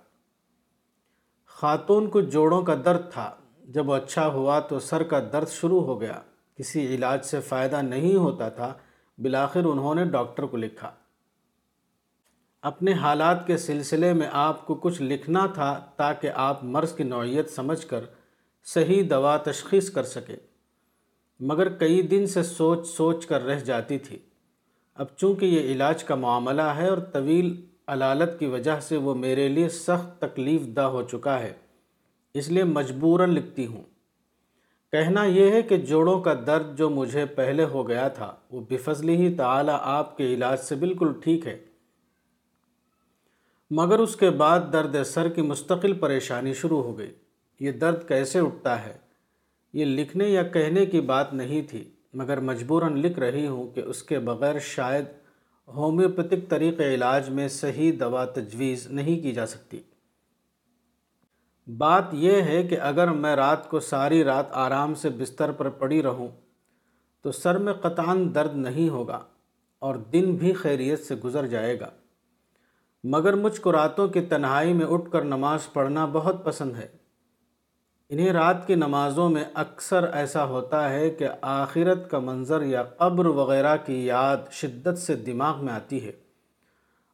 خاتون 1.46 2.10
کو 2.10 2.22
جوڑوں 2.22 2.62
کا 2.62 2.76
درد 2.86 3.12
تھا، 3.12 3.36
جب 3.64 3.90
وہ 3.90 3.96
اچھا 3.96 4.28
ہوا 4.28 4.60
تو 4.60 4.80
سر 4.80 5.04
کا 5.04 5.20
درد 5.34 5.48
شروع 5.48 5.82
ہو 5.82 6.02
گیا۔ 6.02 6.22
کسی 6.58 6.96
علاج 6.96 7.26
سے 7.26 7.40
فائدہ 7.40 7.82
نہیں 7.82 8.16
ہوتا 8.16 8.50
تھا 8.50 8.74
بلاخر 9.18 9.64
انہوں 9.64 9.96
نے 9.96 10.06
ڈاکٹر 10.06 10.44
کو 10.44 10.58
لکھا۔ 10.58 10.92
اپنے 12.64 12.94
حالات 12.94 13.48
کے 13.48 13.58
سلسلے 13.58 14.14
میں 14.14 14.28
آپ 14.32 14.66
کو 14.66 14.76
کچھ 14.76 15.02
لکھنا 15.02 15.46
تھا 15.46 15.86
تاکہ 15.96 16.30
آپ 16.36 16.64
مرض 16.64 16.96
کی 16.96 17.04
نوعیت 17.04 17.50
سمجھ 17.50 17.88
کر 17.88 18.00
صحیح 18.64 19.04
دوا 19.10 19.38
تشخیص 19.38 19.90
کر 19.90 20.04
سکے 20.04 20.36
مگر 21.40 21.70
کئی 21.70 22.02
دن 22.02 22.28
سے 22.28 22.44
سوچ 22.44 22.88
سوچ 22.88 23.26
کر 23.26 23.46
رہ 23.46 23.60
جاتی 23.60 23.98
تھی۔ 23.98 24.18
اب 24.94 25.06
چونکہ 25.18 25.46
یہ 25.46 25.60
علاج 25.60 26.04
کا 26.04 26.16
معاملہ 26.16 26.62
ہے 26.62 26.88
اور 26.88 26.98
طویل 26.98 27.66
علالت 27.88 28.40
کی 28.40 28.46
وجہ 28.46 28.80
سے 28.80 28.98
وہ 28.98 29.16
میرے 29.16 29.48
لیے 29.48 29.70
سخت 29.70 30.22
تکلیف 30.22 30.62
دہ 30.76 30.82
ہو 30.82 31.02
چکا 31.02 31.40
ہے، 31.40 31.54
اس 32.34 32.50
لیے 32.50 32.64
مجبوراً 32.64 33.30
لکھتی 33.30 33.68
ہوں۔ 33.68 33.84
کہنا 34.92 35.24
یہ 35.24 35.52
ہے 35.52 35.62
کہ 35.62 35.78
جوڑوں 35.78 36.20
کا 36.22 36.34
درد 36.48 36.78
جو 36.78 36.90
مجھے 36.90 37.26
پہلے 37.26 37.64
ہو 37.64 37.88
گیا 37.88 38.08
تھا، 38.08 38.36
وہ 38.52 38.62
بفضلی 38.70 39.16
ہی 39.16 39.36
تعالی 39.36 39.72
آپ 39.82 40.18
کے 40.18 40.34
علاج 40.34 40.60
سے 40.60 40.76
بالکل 40.76 41.14
ٹھیک 41.24 41.48
ہے۔ 41.48 41.58
مگر 43.72 44.00
اس 44.00 44.16
کے 44.16 44.30
بعد 44.30 44.60
درد 44.74 45.04
سر 45.06 45.30
کی 45.30 45.42
مستقل 45.42 45.94
پریشانی 45.94 46.54
شروع 46.54 46.84
ہو 46.84 46.98
گئی۔ 46.98 47.14
یہ 47.60 47.72
درد 47.72 48.08
کیسے 48.08 48.40
اٹھتا 48.40 48.86
ہے؟ 48.86 48.98
یہ 49.74 49.86
لکھنے 49.86 50.28
یا 50.28 50.44
کہنے 50.44 50.86
کی 50.86 51.02
بات 51.02 51.34
نہیں 51.34 51.62
تھی، 51.70 51.90
مگر 52.14 52.40
مجبوراً 52.40 52.98
لکھ 52.98 53.20
رہی 53.20 53.48
ہوں 53.48 53.68
کہ 53.68 53.80
اس 53.80 54.04
کے 54.04 54.20
بغیر 54.20 54.60
شاید 54.60 55.06
ہومیوپیتھک 55.68 56.50
طریقے 56.50 56.94
علاج 56.94 57.30
میں 57.30 57.48
صحیح 57.48 57.92
دوا 58.00 58.26
تجویز 58.26 58.88
نہیں 58.88 59.20
کی 59.20 59.32
جا 59.32 59.46
سکتی۔ 59.46 59.82
بات 61.78 62.04
یہ 62.12 62.42
ہے 62.42 62.64
کہ 62.64 62.80
اگر 62.80 63.08
میں 63.08 63.36
رات 63.36 63.70
کو 63.70 63.80
ساری 63.80 64.24
رات 64.24 64.46
آرام 64.52 64.96
سے 64.96 65.10
بستر 65.10 65.52
پر 65.52 65.70
پڑی 65.70 66.02
رہوں، 66.02 66.28
تو 67.22 67.32
سر 67.32 67.58
میں 67.58 67.74
قطعاً 67.74 68.36
درد 68.36 68.56
نہیں 68.56 68.90
ہوگا 68.90 69.24
اور 69.80 69.96
دن 69.96 70.36
بھی 70.36 70.54
خیریت 70.54 71.00
سے 71.00 71.16
گزر 71.16 71.48
جائے 71.48 71.80
گا۔ 71.80 71.90
مگر 73.04 73.34
مجھ 73.34 73.62
کو 73.62 73.72
راتوں 73.72 74.08
کی 74.08 74.22
تنہائی 74.22 74.74
میں 74.74 74.86
اٹھ 74.86 75.12
کر 75.12 75.22
نماز 75.22 75.74
پڑھنا 75.74 76.06
بہت 76.06 76.46
پسند 76.46 76.76
ہے۔ 76.76 76.88
انہیں 78.10 78.32
رات 78.32 78.68
کی 78.68 78.76
نمازوں 78.76 79.30
میں 79.30 79.44
اکثر 79.54 80.04
ایسا 80.04 80.46
ہوتا 80.46 80.90
ہے 80.90 81.10
کہ 81.10 81.28
آخرت 81.42 82.12
کا 82.12 82.20
منظر 82.20 82.62
یا 82.62 82.84
قبر 82.84 83.26
وغیرہ 83.26 83.78
کی 83.86 84.06
یاد 84.06 84.38
شدت 84.52 84.98
سے 84.98 85.16
دماغ 85.16 85.66
میں 85.66 85.74
آتی 85.74 86.06
ہے 86.06 86.12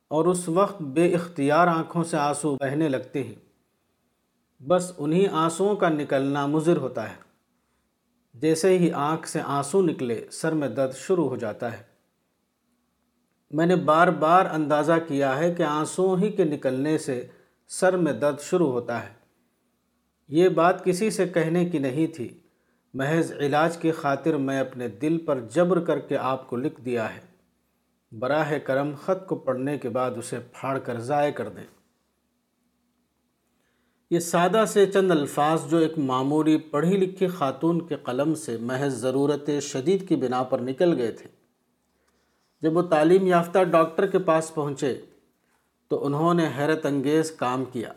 اور 0.07 0.25
اس 0.25 0.49
وقت 0.49 0.81
بے 0.81 1.15
اختیار 1.15 1.67
آنکھوں 1.67 2.03
سے 2.03 2.17
آنسو 2.17 2.55
بہنے 2.55 2.89
لگتے 2.89 3.23
ہیں۔ 3.23 3.35
بس 4.67 4.91
انہی 4.97 5.27
آنسوؤں 5.27 5.75
کا 5.75 5.89
نکلنا 5.89 6.45
مضر 6.45 6.77
ہوتا 6.77 7.09
ہے۔ 7.09 7.15
جیسے 8.33 8.77
ہی 8.77 8.91
آنکھ 8.91 9.27
سے 9.27 9.41
آنسو 9.41 9.81
نکلے، 9.81 10.27
سر 10.31 10.51
میں 10.51 10.69
درد 10.69 10.95
شروع 10.95 11.29
ہو 11.29 11.35
جاتا 11.35 11.71
ہے۔ 11.71 11.94
میں 13.51 13.65
نے 13.65 13.75
بار 13.75 14.07
بار 14.07 14.45
اندازہ 14.45 14.93
کیا 15.07 15.39
ہے 15.39 15.53
کہ 15.53 15.63
آنسوؤں 15.63 16.17
ہی 16.17 16.31
کے 16.31 16.43
نکلنے 16.43 16.97
سے 16.97 17.27
سر 17.67 17.97
میں 17.97 18.13
درد 18.13 18.39
شروع 18.39 18.71
ہوتا 18.71 19.03
ہے۔ 19.03 19.09
یہ 20.27 20.49
بات 20.49 20.85
کسی 20.85 21.09
سے 21.09 21.27
کہنے 21.27 21.65
کی 21.65 21.79
نہیں 21.79 22.07
تھی۔ 22.07 22.37
محض 22.93 23.31
علاج 23.31 23.77
کی 23.77 23.91
خاطر 23.91 24.37
میں 24.37 24.59
اپنے 24.59 24.87
دل 24.87 25.17
پر 25.17 25.39
جبر 25.39 25.79
کر 25.79 25.99
کے 25.99 26.17
آپ 26.17 26.49
کو 26.49 26.55
لکھ 26.55 26.81
دیا 26.81 27.15
ہے۔ 27.15 27.19
براہ 28.11 28.53
کرم 28.63 28.91
خط 29.05 29.27
کو 29.27 29.35
پڑھنے 29.35 29.77
کے 29.77 29.89
بعد 29.89 30.11
اسے 30.17 30.37
پھاڑ 30.53 30.79
کر 30.79 30.99
ضائع 30.99 31.31
کر 31.31 31.49
دیں۔ 31.49 31.63
یہ 34.11 34.19
سادہ 34.19 34.63
سے 34.67 34.85
چند 34.85 35.11
الفاظ 35.11 35.69
جو 35.69 35.77
ایک 35.77 35.97
معمولی 35.97 36.57
پڑھی 36.57 36.97
لکھی 36.97 37.27
خاتون 37.27 37.87
کے 37.87 37.95
قلم 37.95 38.33
سے 38.33 38.57
محض 38.57 38.93
ضرورت 38.93 39.49
شدید 39.61 40.09
کی 40.09 40.15
بنا 40.15 40.43
پر 40.43 40.59
نکل 40.59 40.97
گئے 40.97 41.11
تھے۔ 41.11 41.34
جب 42.65 42.77
وہ 42.77 42.81
تعلیم 42.81 43.27
یافتہ 43.27 43.63
ڈاکٹر 43.63 44.07
کے 44.07 44.19
پاس 44.19 44.55
پہنچے 44.55 45.01
تو 45.87 46.05
انہوں 46.05 46.33
نے 46.33 46.49
حیرت 46.57 46.85
انگیز 46.85 47.31
کام 47.31 47.65
کیا۔ 47.65 47.93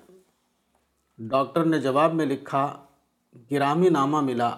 ڈاکٹر 1.18 1.64
نے 1.64 1.80
جواب 1.80 2.14
میں 2.14 2.26
لکھا، 2.26 2.84
گرامی 3.50 3.88
نامہ 3.88 4.20
ملا۔ 4.20 4.56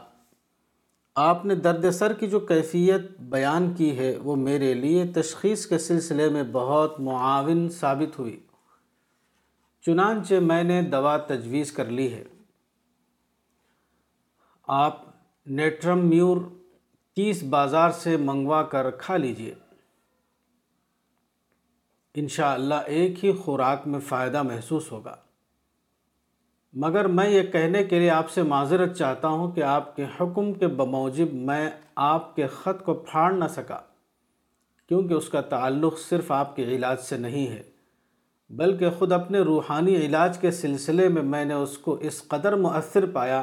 آپ 1.15 1.47
نے 1.47 1.55
درد 1.55 1.91
سر 1.91 2.13
کی 2.13 2.27
جو 2.27 2.41
کیفیت 2.41 3.21
بیان 3.21 3.75
کی 3.75 3.99
ہے، 3.99 4.19
وہ 4.23 4.37
میرے 4.37 4.75
لیے 4.75 5.07
تشخیص 5.07 5.67
کے 5.67 5.79
سلسلے 5.79 6.29
میں 6.29 6.43
بہت 6.53 7.01
معاون 7.01 7.69
ثابت 7.69 8.19
ہوئی۔ 8.19 8.41
چنانچہ 9.87 10.35
میں 10.35 10.63
نے 10.63 10.83
دوا 10.83 11.17
تجویز 11.17 11.73
کر 11.73 11.85
لی 11.85 12.13
ہے۔ 12.13 12.25
آپ 14.67 15.01
نیٹرم 15.47 16.09
میور 16.09 16.37
تیس 17.17 17.43
بازار 17.43 17.91
سے 17.91 18.17
منگوا 18.17 18.63
کر 18.63 18.91
کھا 18.91 19.17
لیجیے۔ 19.17 19.55
انشاءاللہ 22.15 22.75
ایک 22.75 23.25
ہی 23.25 23.33
خوراک 23.33 23.87
میں 23.87 24.01
فائدہ 24.01 24.43
محسوس 24.43 24.93
ہوگا۔ 24.93 25.15
مگر 26.75 27.07
میں 27.07 27.29
یہ 27.29 27.43
کہنے 27.43 27.85
کے 27.85 27.99
لیے 27.99 28.11
آپ 28.11 28.31
سے 28.31 28.43
معذرت 28.43 28.97
چاہتا 28.97 29.29
ہوں 29.29 29.51
کہ 29.53 29.63
آپ 29.63 29.95
کے 29.97 30.05
حکم 30.21 30.53
کے 30.53 30.67
بموجب 30.67 31.33
میں 31.33 31.71
آپ 31.95 32.35
کے 32.37 32.47
خط 32.47 32.85
کو 32.85 32.95
پھاڑ 32.95 33.33
نہ 33.33 33.45
سکا، 33.51 33.81
کیونکہ 34.91 35.15
اس 35.15 35.29
کا 35.29 35.41
تعلق 35.41 35.99
صرف 35.99 36.33
آپ 36.33 36.57
کے 36.57 36.65
علاج 36.65 37.01
سے 37.01 37.17
نہیں 37.17 37.49
ہے، 37.49 37.63
بلکہ 38.51 38.91
خود 38.91 39.13
اپنے 39.13 39.39
روحانی 39.39 39.97
علاج 39.97 40.39
کے 40.39 40.51
سلسلے 40.51 41.09
میں 41.09 41.23
میں 41.23 41.45
نے 41.45 41.55
اس 41.55 41.79
کو 41.79 41.95
اس 42.01 42.23
قدر 42.29 42.57
مؤثر 42.57 43.07
پایا 43.07 43.43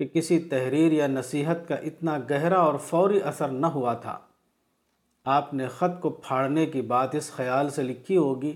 کہ 0.00 0.06
کسی 0.06 0.38
تحریر 0.38 0.92
یا 0.92 1.06
نصیحت 1.06 1.68
کا 1.68 1.74
اتنا 1.74 2.18
گہرا 2.30 2.60
اور 2.60 2.78
فوری 2.78 3.22
اثر 3.22 3.48
نہ 3.48 3.66
ہوا 3.66 3.94
تھا۔ 3.94 4.18
آپ 5.24 5.54
نے 5.54 5.68
خط 5.68 6.00
کو 6.00 6.10
پھاڑنے 6.10 6.66
کی 6.66 6.82
بات 6.82 7.14
اس 7.14 7.30
خیال 7.30 7.70
سے 7.70 7.82
لکھی 7.82 8.16
ہوگی 8.16 8.52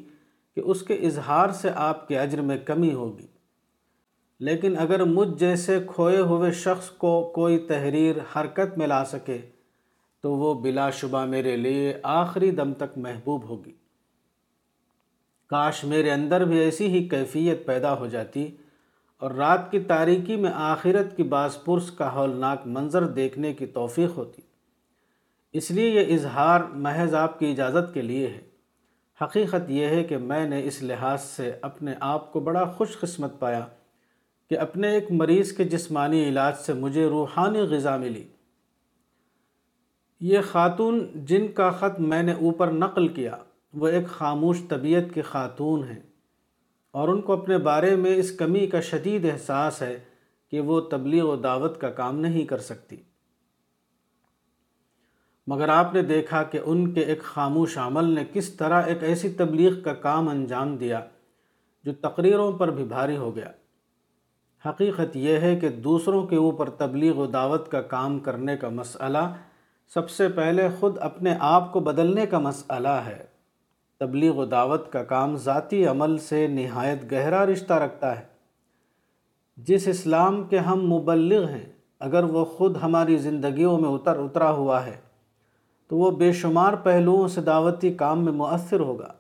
کہ 0.55 0.61
اس 0.61 0.83
کے 0.83 0.95
اظہار 0.95 1.49
سے 1.49 1.71
آپ 1.75 2.09
کے 2.09 2.19
اجر 2.19 2.41
میں 2.41 2.59
کمی 2.59 2.93
ہوگی۔ 2.93 3.27
لیکن 4.41 4.79
اگر 4.79 5.05
مجھ 5.05 5.29
جیسے 5.39 5.79
کھوئے 5.87 6.19
ہوئے 6.19 6.53
شخص 6.53 6.91
کو 6.91 7.33
کوئی 7.35 7.59
تحریر 7.59 8.17
حرکت 8.37 8.79
میں 8.79 8.87
لا 8.87 9.05
سکے، 9.05 9.39
تو 10.21 10.33
وہ 10.33 10.55
بلا 10.55 10.91
شبہ 10.91 11.25
میرے 11.25 11.57
لیے 11.57 11.95
آخری 12.03 12.51
دم 12.51 12.73
تک 12.73 12.99
محبوب 12.99 13.49
ہوگی۔ 13.49 13.73
کاش 15.47 15.85
میرے 15.85 16.11
اندر 16.11 16.45
بھی 16.45 16.59
ایسی 16.59 16.87
ہی 16.87 17.09
کیفیت 17.09 17.67
پیدا 17.67 17.99
ہو 17.99 18.07
جاتی 18.07 18.57
اور 19.17 19.31
رات 19.31 19.71
کی 19.71 19.81
تاریکی 19.81 20.37
میں 20.37 20.51
آخرت 20.55 21.17
کی 21.17 21.23
باز 21.23 21.65
پرس 21.65 21.91
کا 21.91 22.15
ہولناک 22.15 22.67
منظر 22.67 23.07
دیکھنے 23.07 23.55
کی 23.55 23.67
توفیق 23.67 24.11
ہوتی۔ 24.17 24.43
اس 25.53 25.71
لیے 25.71 25.91
یہ 25.91 26.15
اظہار 26.15 26.61
محض 26.61 27.15
آپ 27.15 27.39
کی 27.39 27.51
اجازت 27.51 27.95
کے 27.95 28.03
لیے 28.03 28.27
ہے۔ 28.27 28.41
حقیقت 29.25 29.71
یہ 29.71 29.87
ہے 29.87 30.05
کہ 30.05 30.17
میں 30.17 30.49
نے 30.49 30.65
اس 30.65 30.83
لحاظ 30.83 31.23
سے 31.23 31.53
اپنے 31.63 31.95
آپ 32.01 32.33
کو 32.33 32.41
بڑا 32.41 32.65
خوش 32.65 32.99
قسمت 33.01 33.39
پایا 33.39 33.67
کہ 34.51 34.59
اپنے 34.59 34.89
ایک 34.89 35.05
مریض 35.11 35.53
کے 35.53 35.65
جسمانی 35.65 36.29
علاج 36.29 36.57
سے 36.57 36.73
مجھے 36.73 37.07
روحانی 37.07 37.59
غذا 37.59 37.97
ملی۔ 37.97 38.25
یہ 40.21 40.39
خاتون 40.41 41.07
جن 41.15 41.49
کا 41.49 41.71
خط 41.71 42.01
میں 42.01 42.23
نے 42.23 42.33
اوپر 42.33 42.71
نقل 42.71 43.09
کیا، 43.09 43.37
وہ 43.75 43.89
ایک 43.89 44.07
خاموش 44.07 44.59
طبیعت 44.69 45.15
کی 45.15 45.23
خاتون 45.23 45.85
ہیں 45.85 46.03
اور 46.91 47.09
ان 47.09 47.21
کو 47.21 47.33
اپنے 47.33 47.59
بارے 47.59 47.97
میں 47.97 48.15
اس 48.15 48.37
کمی 48.37 48.67
کا 48.67 48.81
شدید 48.81 49.25
احساس 49.25 49.83
ہے 49.83 49.99
کہ 50.51 50.61
وہ 50.61 50.81
تبلیغ 50.81 51.25
و 51.25 51.37
دعوت 51.37 51.81
کا 51.81 51.91
کام 51.91 52.21
نہیں 52.21 52.45
کر 52.45 52.59
سکتی۔ 52.59 52.97
مگر 55.49 55.69
آپ 55.69 55.95
نے 55.95 56.03
دیکھا 56.03 56.43
کہ 56.43 56.61
ان 56.65 56.93
کے 56.93 57.01
ایک 57.01 57.23
خاموش 57.23 57.79
عمل 57.79 58.05
نے 58.05 58.25
کس 58.33 58.49
طرح 58.49 58.83
ایک 58.83 58.99
ایسی 59.01 59.29
تبلیغ 59.29 59.81
کا 59.81 59.95
کام 59.95 60.29
انجام 60.29 60.77
دیا 60.77 61.01
جو 61.85 61.93
تقریروں 61.93 62.53
پر 62.53 62.71
بھی 62.71 62.85
بھاری 62.85 63.17
ہو 63.17 63.37
گیا۔ 63.37 63.51
حقیقت 64.69 65.17
یہ 65.17 65.37
ہے 65.37 65.57
کہ 65.57 65.69
دوسروں 65.69 66.27
کے 66.27 66.37
اوپر 66.37 66.71
تبلیغ 66.71 67.17
و 67.17 67.27
دعوت 67.27 67.71
کا 67.71 67.81
کام 67.81 68.19
کرنے 68.19 68.57
کا 68.57 68.69
مسئلہ 68.69 69.19
سب 69.95 70.11
سے 70.11 70.29
پہلے 70.29 70.69
خود 70.81 70.99
اپنے 71.01 71.35
آپ 71.41 71.73
کو 71.73 71.81
بدلنے 71.81 72.27
کا 72.27 72.39
مسئلہ 72.39 72.89
ہے۔ 72.89 73.25
تبلیغ 74.01 74.37
و 74.37 74.45
دعوت 74.45 74.93
کا 74.93 75.03
کام 75.03 75.37
ذاتی 75.37 75.87
عمل 75.87 76.19
سے 76.19 76.47
نہایت 76.47 77.13
گہرا 77.13 77.47
رشتہ 77.47 77.73
رکھتا 77.73 78.19
ہے۔ 78.19 78.25
جس 79.57 79.89
اسلام 79.89 80.45
کے 80.45 80.59
ہم 80.59 80.87
مبلغ 80.87 81.49
ہیں، 81.49 81.73
اگر 81.99 82.25
وہ 82.25 82.45
خود 82.45 82.77
ہماری 82.83 83.17
زندگیوں 83.17 83.79
میں 83.79 83.89
اتر 83.89 84.19
اترا 84.19 84.51
ہوا 84.51 84.87
ہے 84.87 85.08
تو 85.89 85.97
وہ 85.97 86.11
بے 86.11 86.33
شمار 86.33 86.73
پہلوؤں 86.73 87.29
سے 87.29 87.41
دعوتی 87.41 87.95
کام 87.95 88.25
میں 88.25 88.33
مؤثر 88.33 88.81
ہوگا۔ 88.81 89.13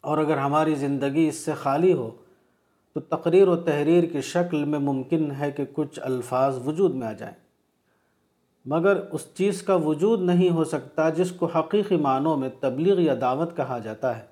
اور 0.00 0.18
اگر 0.18 0.38
ہماری 0.38 0.74
زندگی 0.74 1.28
اس 1.28 1.34
سے 1.34 1.52
خالی 1.52 1.92
ہو، 1.92 2.10
تو 2.94 3.00
تقریر 3.00 3.48
و 3.48 3.56
تحریر 3.56 4.04
کی 4.04 4.20
شکل 4.20 4.64
میں 4.64 4.78
ممکن 4.78 5.32
ہے 5.40 5.50
کہ 5.50 5.64
کچھ 5.72 6.00
الفاظ 6.02 6.68
وجود 6.68 6.94
میں 6.94 7.06
آ 7.06 7.12
جائیں۔ 7.12 7.34
مگر 8.64 8.96
اس 9.12 9.34
چیز 9.34 9.62
کا 9.62 9.74
وجود 9.74 10.22
نہیں 10.22 10.50
ہو 10.50 10.64
سکتا 10.64 11.10
جس 11.10 11.30
کو 11.30 11.46
حقیقی 11.46 11.96
معنوں 11.96 12.36
میں 12.36 12.48
تبلیغ 12.60 13.00
یا 13.00 13.14
دعوت 13.20 13.56
کہا 13.56 13.78
جاتا 13.78 14.18
ہے۔ 14.18 14.22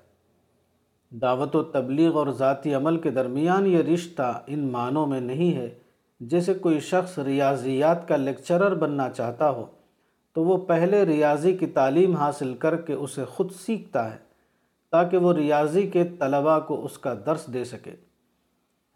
دعوت 1.09 1.55
و 1.55 1.63
تبلیغ 1.63 2.15
اور 2.15 2.27
ذاتی 2.27 2.73
عمل 2.73 2.97
کے 2.97 3.09
درمیان 3.09 3.67
یہ 3.67 3.77
رشتہ 3.77 4.43
ان 4.47 4.71
معنوں 4.71 5.07
میں 5.07 5.21
نہیں 5.21 5.57
ہے 5.57 5.79
جیسے 6.19 6.53
کوئی 6.53 6.79
شخص 6.79 7.19
ریاضیات 7.19 8.07
کا 8.07 8.15
لیکچرر 8.15 8.75
بننا 8.75 9.09
چاہتا 9.09 9.49
ہو۔ 9.49 9.65
تو 10.37 10.43
وہ 10.43 10.57
پہلے 10.57 11.05
ریاضی 11.05 11.57
کی 11.57 11.65
تعلیم 11.65 12.15
حاصل 12.15 12.53
کر 12.53 12.75
کے 12.75 12.93
اسے 12.93 13.25
خود 13.25 13.51
سیکھتا 13.51 14.11
ہے، 14.11 14.17
تاکہ 14.91 15.17
وہ 15.17 15.33
ریاضی 15.33 15.87
کے 15.87 16.03
طلباء 16.19 16.59
کو 16.59 16.85
اس 16.85 16.97
کا 16.97 17.13
درس 17.25 17.53
دے 17.53 17.63
سکے۔ 17.63 17.91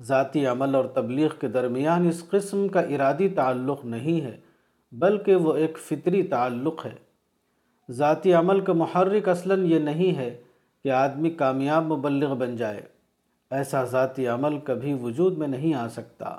ذاتی 0.01 0.45
عمل 0.45 0.75
اور 0.75 0.85
تبلیغ 0.85 1.29
کے 1.39 1.47
درمیان 1.47 2.07
اس 2.07 2.29
قسم 2.29 2.67
کا 2.67 2.79
ارادی 2.79 3.29
تعلق 3.29 3.85
نہیں 3.85 4.21
ہے، 4.21 4.37
بلکہ 4.91 5.35
وہ 5.35 5.53
ایک 5.53 5.77
فطری 5.77 6.23
تعلق 6.23 6.85
ہے۔ 6.85 6.95
ذاتی 7.91 8.33
عمل 8.33 8.59
کا 8.59 8.73
محرک 8.73 9.29
اصلاً 9.29 9.65
یہ 9.65 9.79
نہیں 9.79 10.17
ہے 10.17 10.41
کہ 10.83 10.91
آدمی 10.91 11.29
کامیاب 11.29 11.85
مبلغ 11.85 12.33
بن 12.33 12.55
جائے۔ 12.55 12.81
ایسا 13.51 13.83
ذاتی 13.83 14.27
عمل 14.27 14.59
کبھی 14.59 14.93
وجود 14.93 15.37
میں 15.37 15.47
نہیں 15.47 15.73
آ 15.73 15.87
سکتا۔ 15.87 16.37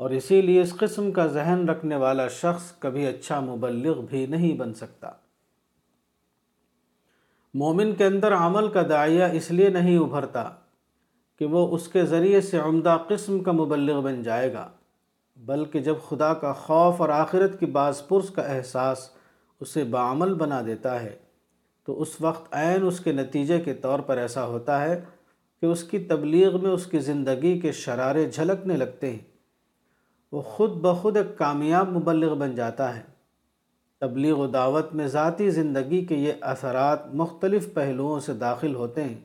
اور 0.00 0.10
اسی 0.10 0.42
لیے 0.42 0.60
اس 0.60 0.76
قسم 0.76 1.10
کا 1.12 1.26
ذہن 1.26 1.68
رکھنے 1.68 1.96
والا 1.96 2.28
شخص 2.28 2.72
کبھی 2.78 3.06
اچھا 3.06 3.40
مبلغ 3.40 4.00
بھی 4.00 4.26
نہیں 4.26 4.56
بن 4.56 4.74
سکتا۔ 4.74 5.10
مومن 7.54 7.94
کے 7.94 8.06
اندر 8.06 8.34
عمل 8.34 8.68
کا 8.68 8.82
دائیہ 8.88 9.24
اس 9.24 9.50
لیے 9.50 9.68
نہیں 9.68 9.98
ابھرتا 9.98 10.50
کہ 11.38 11.44
وہ 11.44 11.74
اس 11.74 11.88
کے 11.88 12.04
ذریعے 12.04 12.40
سے 12.40 12.58
عمدہ 12.58 12.96
قسم 13.08 13.42
کا 13.42 13.52
مبلغ 13.52 14.00
بن 14.00 14.22
جائے 14.22 14.52
گا، 14.52 14.68
بلکہ 15.36 15.80
جب 15.80 15.94
خدا 16.08 16.34
کا 16.34 16.52
خوف 16.52 17.00
اور 17.00 17.08
آخرت 17.08 17.60
کی 17.60 17.66
بعض 17.66 18.06
پرس 18.08 18.30
کا 18.30 18.42
احساس 18.42 19.10
اسے 19.60 19.84
بعمل 19.84 20.34
بنا 20.34 20.62
دیتا 20.66 21.02
ہے، 21.02 21.16
تو 21.84 22.02
اس 22.02 22.20
وقت 22.20 22.54
عین 22.54 22.86
اس 22.86 23.00
کے 23.00 23.12
نتیجے 23.12 23.60
کے 23.60 23.74
طور 23.74 23.98
پر 23.98 24.16
ایسا 24.16 24.46
ہوتا 24.46 24.82
ہے 24.82 25.00
کہ 25.60 25.66
اس 25.66 25.84
کی 25.84 25.98
تبلیغ 25.98 26.62
میں 26.62 26.70
اس 26.70 26.86
کی 26.86 26.98
زندگی 26.98 27.60
کے 27.60 27.72
شرارے 27.72 28.30
جھلکنے 28.30 28.76
لگتے 28.76 29.10
ہیں۔ 29.10 29.29
وہ 30.32 30.42
خود 30.42 30.70
بخود 30.70 31.16
ایک 31.16 31.38
کامیاب 31.38 31.88
مبلغ 31.88 32.34
بن 32.34 32.54
جاتا 32.54 32.96
ہے۔ 32.96 33.02
تبلیغ 34.00 34.36
و 34.36 34.46
دعوت 34.46 34.94
میں 34.94 35.06
ذاتی 35.06 35.50
زندگی 35.50 36.04
کے 36.04 36.14
یہ 36.14 36.32
اثرات 36.40 37.14
مختلف 37.14 37.74
پہلوؤں 37.74 38.20
سے 38.20 38.32
داخل 38.32 38.74
ہوتے 38.74 39.04
ہیں۔ 39.04 39.18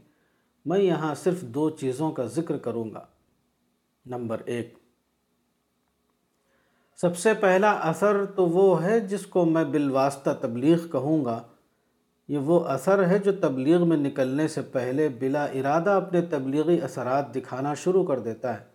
میں 0.65 0.79
یہاں 0.79 1.15
صرف 1.15 1.41
دو 1.41 1.69
چیزوں 1.69 2.11
کا 2.11 2.25
ذکر 2.25 2.57
کروں 2.57 2.93
گا۔ 2.93 3.05
نمبر 4.05 4.41
ایک۔ 4.45 4.77
سب 7.01 7.17
سے 7.17 7.33
پہلا 7.33 7.71
اثر 7.71 8.25
تو 8.25 8.45
وہ 8.45 8.83
ہے 8.83 8.99
جس 8.99 9.25
کو 9.25 9.45
میں 9.45 9.63
بالواسطہ 9.63 10.29
تبلیغ 10.41 10.87
کہوں 10.91 11.25
گا۔ 11.25 11.41
یہ 12.27 12.37
وہ 12.37 12.65
اثر 12.65 13.07
ہے 13.07 13.19
جو 13.19 13.31
تبلیغ 13.31 13.87
میں 13.87 13.97
نکلنے 13.97 14.47
سے 14.47 14.61
پہلے 14.61 15.09
بلا 15.09 15.45
ارادہ 15.45 15.89
اپنے 15.89 16.21
تبلیغی 16.21 16.81
اثرات 16.81 17.35
دکھانا 17.35 17.73
شروع 17.73 18.05
کر 18.05 18.19
دیتا 18.19 18.59
ہے۔ 18.59 18.74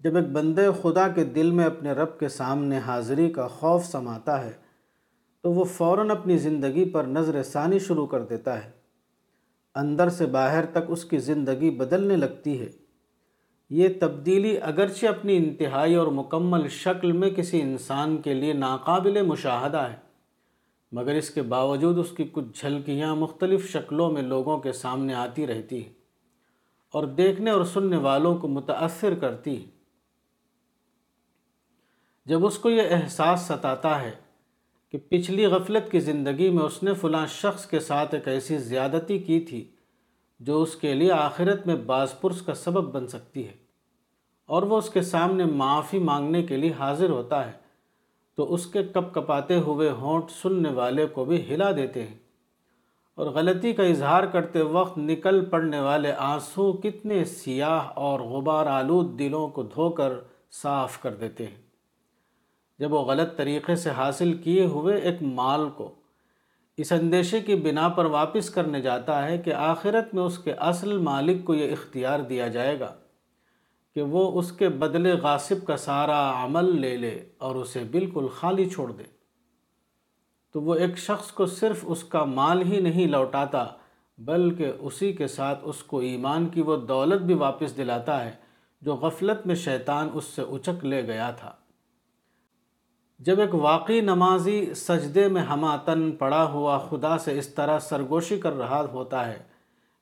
جب 0.00 0.16
ایک 0.16 0.26
بندے 0.28 0.66
خدا 0.82 1.08
کے 1.08 1.24
دل 1.24 1.50
میں 1.50 1.64
اپنے 1.64 1.92
رب 1.92 2.18
کے 2.18 2.28
سامنے 2.28 2.78
حاضری 2.78 3.30
کا 3.30 3.48
خوف 3.48 3.84
سماتا 3.84 4.44
ہے، 4.44 4.52
تو 5.42 5.52
وہ 5.52 5.64
فوراً 5.64 6.10
اپنی 6.10 6.38
زندگی 6.38 6.84
پر 6.84 7.04
نظر 7.04 7.42
ثانی 7.42 7.78
شروع 7.78 8.06
کر 8.06 8.24
دیتا 8.24 8.64
ہے۔ 8.64 8.70
اندر 9.74 10.08
سے 10.08 10.26
باہر 10.26 10.66
تک 10.66 10.78
اس 10.88 11.04
کی 11.04 11.18
زندگی 11.18 11.70
بدلنے 11.70 12.16
لگتی 12.16 12.60
ہے۔ 12.60 12.68
یہ 13.70 13.88
تبدیلی 14.00 14.58
اگرچہ 14.58 15.06
اپنی 15.06 15.36
انتہائی 15.36 15.94
اور 15.94 16.06
مکمل 16.06 16.68
شکل 16.68 17.12
میں 17.12 17.30
کسی 17.30 17.62
انسان 17.62 18.16
کے 18.16 18.34
لیے 18.34 18.52
ناقابل 18.52 19.22
مشاہدہ 19.22 19.78
ہے، 19.78 19.96
مگر 20.92 21.14
اس 21.14 21.30
کے 21.30 21.42
باوجود 21.42 21.98
اس 21.98 22.10
کی 22.10 22.24
کچھ 22.32 22.60
جھلکیاں 22.60 23.16
مختلف 23.16 23.68
شکلوں 23.68 24.10
میں 24.10 24.22
لوگوں 24.22 24.58
کے 24.58 24.72
سامنے 24.72 25.14
آتی 25.14 25.46
رہتی 25.46 25.84
ہیں 25.84 25.92
اور 26.92 27.04
دیکھنے 27.04 27.50
اور 27.50 27.64
سننے 27.64 27.96
والوں 27.96 28.36
کو 28.36 28.48
متاثر 28.48 29.14
کرتی 29.14 29.56
ہیں۔ 29.56 29.77
جب 32.28 32.44
اس 32.46 32.58
کو 32.58 32.70
یہ 32.70 32.82
احساس 32.90 33.40
ستاتا 33.40 34.00
ہے 34.02 34.10
کہ 34.94 34.98
پچھلی 35.08 35.46
غفلت 35.46 35.90
کی 35.90 36.00
زندگی 36.00 36.48
میں 36.50 36.64
اس 36.64 36.82
نے 36.82 36.94
فلاں 36.94 37.26
شخص 37.26 37.64
کے 37.66 37.80
ساتھ 37.80 38.14
ایک 38.14 38.26
ایسی 38.28 38.58
زیادتی 38.58 39.18
کی 39.18 39.38
تھی 39.40 39.64
جو 40.40 40.60
اس 40.62 40.74
کے 40.76 40.92
لیے 40.94 41.12
آخرت 41.12 41.66
میں 41.66 41.76
باز 41.86 42.12
پرس 42.20 42.42
کا 42.42 42.54
سبب 42.54 42.92
بن 42.92 43.06
سکتی 43.06 43.46
ہے، 43.46 43.54
اور 44.48 44.62
وہ 44.62 44.78
اس 44.78 44.90
کے 44.90 45.02
سامنے 45.02 45.44
معافی 45.44 45.98
مانگنے 45.98 46.42
کے 46.42 46.56
لیے 46.56 46.72
حاضر 46.78 47.10
ہوتا 47.10 47.44
ہے، 47.46 47.52
تو 48.38 48.52
اس 48.54 48.66
کے 48.66 48.82
کپ 48.84 49.12
کپاتے 49.14 49.58
ہوئے 49.58 49.90
ہونٹ 49.90 50.30
سننے 50.32 50.70
والے 50.70 51.06
کو 51.06 51.24
بھی 51.24 51.42
ہلا 51.48 51.70
دیتے 51.72 52.02
ہیں۔ 52.06 52.18
اور 53.18 53.26
غلطی 53.26 53.72
کا 53.72 53.82
اظہار 53.82 54.24
کرتے 54.24 54.62
وقت 54.72 54.98
نکل 54.98 55.44
پڑنے 55.44 55.80
والے 55.80 56.12
آنسو 56.24 56.72
کتنے 56.72 57.24
سیاہ 57.24 57.88
اور 57.96 58.20
غبار 58.20 58.66
آلود 58.66 59.18
دلوں 59.18 59.48
کو 59.48 59.62
دھو 59.74 59.88
کر 59.90 60.12
صاف 60.52 61.00
کر 61.02 61.14
دیتے 61.14 61.46
ہیں۔ 61.46 61.67
جب 62.78 62.92
وہ 62.92 62.98
غلط 62.98 63.36
طریقے 63.36 63.76
سے 63.76 63.90
حاصل 63.90 64.34
کیے 64.34 64.64
ہوئے 64.64 64.96
ایک 64.96 65.22
مال 65.22 65.68
کو 65.70 65.94
اس 66.76 66.92
اندیشے 66.92 67.40
کی 67.40 67.54
بنا 67.54 67.88
پر 67.88 68.04
واپس 68.04 68.50
کرنے 68.50 68.80
جاتا 68.80 69.24
ہے 69.26 69.38
کہ 69.38 69.54
آخرت 69.54 70.14
میں 70.14 70.22
اس 70.22 70.38
کے 70.38 70.52
اصل 70.52 70.98
مالک 70.98 71.44
کو 71.44 71.54
یہ 71.54 71.72
اختیار 71.72 72.20
دیا 72.20 72.48
جائے 72.48 72.80
گا 72.80 72.94
کہ 73.94 74.02
وہ 74.02 74.38
اس 74.38 74.52
کے 74.52 74.68
بدلے 74.68 75.12
غاصب 75.12 75.66
کا 75.66 75.76
سارا 75.76 76.44
عمل 76.44 76.80
لے 76.80 76.96
لے 76.96 77.28
اور 77.38 77.54
اسے 77.54 77.84
بالکل 77.90 78.26
خالی 78.28 78.68
چھوڑ 78.68 78.92
دے۔ 78.92 79.02
تو 80.52 80.62
وہ 80.62 80.74
ایک 80.74 80.98
شخص 80.98 81.30
کو 81.30 81.46
صرف 81.46 81.78
اس 81.82 82.04
کا 82.04 82.24
مال 82.24 82.62
ہی 82.62 82.80
نہیں 82.80 83.06
لوٹاتا، 83.06 83.66
بلکہ 84.18 84.72
اسی 84.80 85.12
کے 85.12 85.26
ساتھ 85.26 85.58
اس 85.62 85.82
کو 85.82 85.98
ایمان 85.98 86.48
کی 86.48 86.62
وہ 86.62 86.76
دولت 86.76 87.20
بھی 87.20 87.34
واپس 87.34 87.76
دلاتا 87.76 88.24
ہے 88.24 88.30
جو 88.82 88.94
غفلت 88.94 89.46
میں 89.46 89.54
شیطان 89.54 90.08
اس 90.14 90.24
سے 90.24 90.42
اچک 90.42 90.84
لے 90.84 91.06
گیا 91.06 91.30
تھا۔ 91.30 91.52
جب 93.18 93.40
ایک 93.40 93.54
واقعی 93.54 94.00
نمازی 94.00 94.74
سجدے 94.74 95.28
میں 95.28 95.42
ہماتن 95.42 96.12
پڑا 96.12 96.44
ہوا 96.44 96.78
خدا 96.78 97.18
سے 97.18 97.38
اس 97.38 97.48
طرح 97.48 97.78
سرگوشی 97.78 98.38
کر 98.38 98.52
رہا 98.52 98.84
ہوتا 98.92 99.28
ہے 99.28 99.42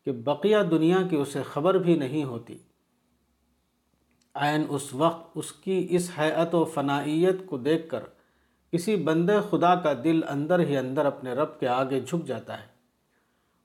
کہ 0.04 0.12
بقیہ 0.12 0.56
دنیا 0.70 0.98
کی 1.10 1.16
اسے 1.16 1.42
خبر 1.42 1.74
بھی 1.74 1.96
نہیں 1.96 2.24
ہوتی۔ 2.24 2.58
عین 4.34 4.66
اس 4.68 4.94
وقت 4.94 5.30
اس 5.34 5.52
کی 5.52 5.86
اس 5.90 6.10
حیعت 6.18 6.54
و 6.54 6.64
فنائیت 6.64 7.46
کو 7.46 7.58
دیکھ 7.58 7.88
کر 7.88 8.00
کسی 8.72 8.96
بندے 8.96 9.32
خدا 9.50 9.74
کا 9.74 9.92
دل 10.04 10.20
اندر 10.28 10.58
ہی 10.58 10.76
اندر 10.76 11.06
اپنے 11.06 11.32
رب 11.32 11.60
کے 11.60 11.68
آگے 11.68 12.00
جھک 12.00 12.26
جاتا 12.26 12.60
ہے۔ 12.60 12.66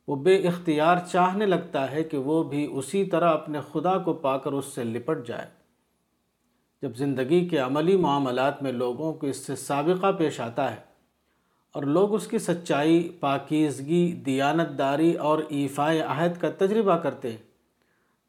وہ 0.08 0.16
بے 0.16 0.36
اختیار 0.36 0.98
چاہنے 1.12 1.46
لگتا 1.46 1.92
ہے 1.92 2.04
کہ 2.04 2.18
وہ 2.18 2.44
بھی 2.44 2.68
اسی 2.72 3.06
طرح 3.06 3.34
اپنے 3.34 3.60
خدا 3.72 3.98
کو 3.98 4.14
پا 4.14 4.38
کر 4.38 4.52
اس 4.52 4.66
سے 4.66 4.84
لپٹ 4.84 5.28
جائے۔ 5.28 5.61
جب 6.82 6.96
زندگی 6.96 7.48
کے 7.48 7.58
عملی 7.58 7.98
معاملات 7.98 8.64
میں 8.64 8.72
لوگوں 8.72 9.14
کو 9.14 9.28
اس 9.28 9.38
سے 9.38 9.56
سابقہ 9.56 10.12
پیش 10.12 10.40
آتا 10.40 10.72
ہے 10.72 10.80
اور 11.72 11.84
لوگ 11.84 12.14
اس 12.14 12.28
کی 12.28 12.38
سچائی، 12.38 13.10
پاکیزگی، 13.20 14.12
دیانتداری 14.26 15.14
اور 15.14 15.40
ایفائے 15.50 16.02
عہد 16.02 16.42
کا 16.42 16.50
تجربہ 16.58 16.98
کرتے 16.98 17.30
ہیں، 17.30 17.38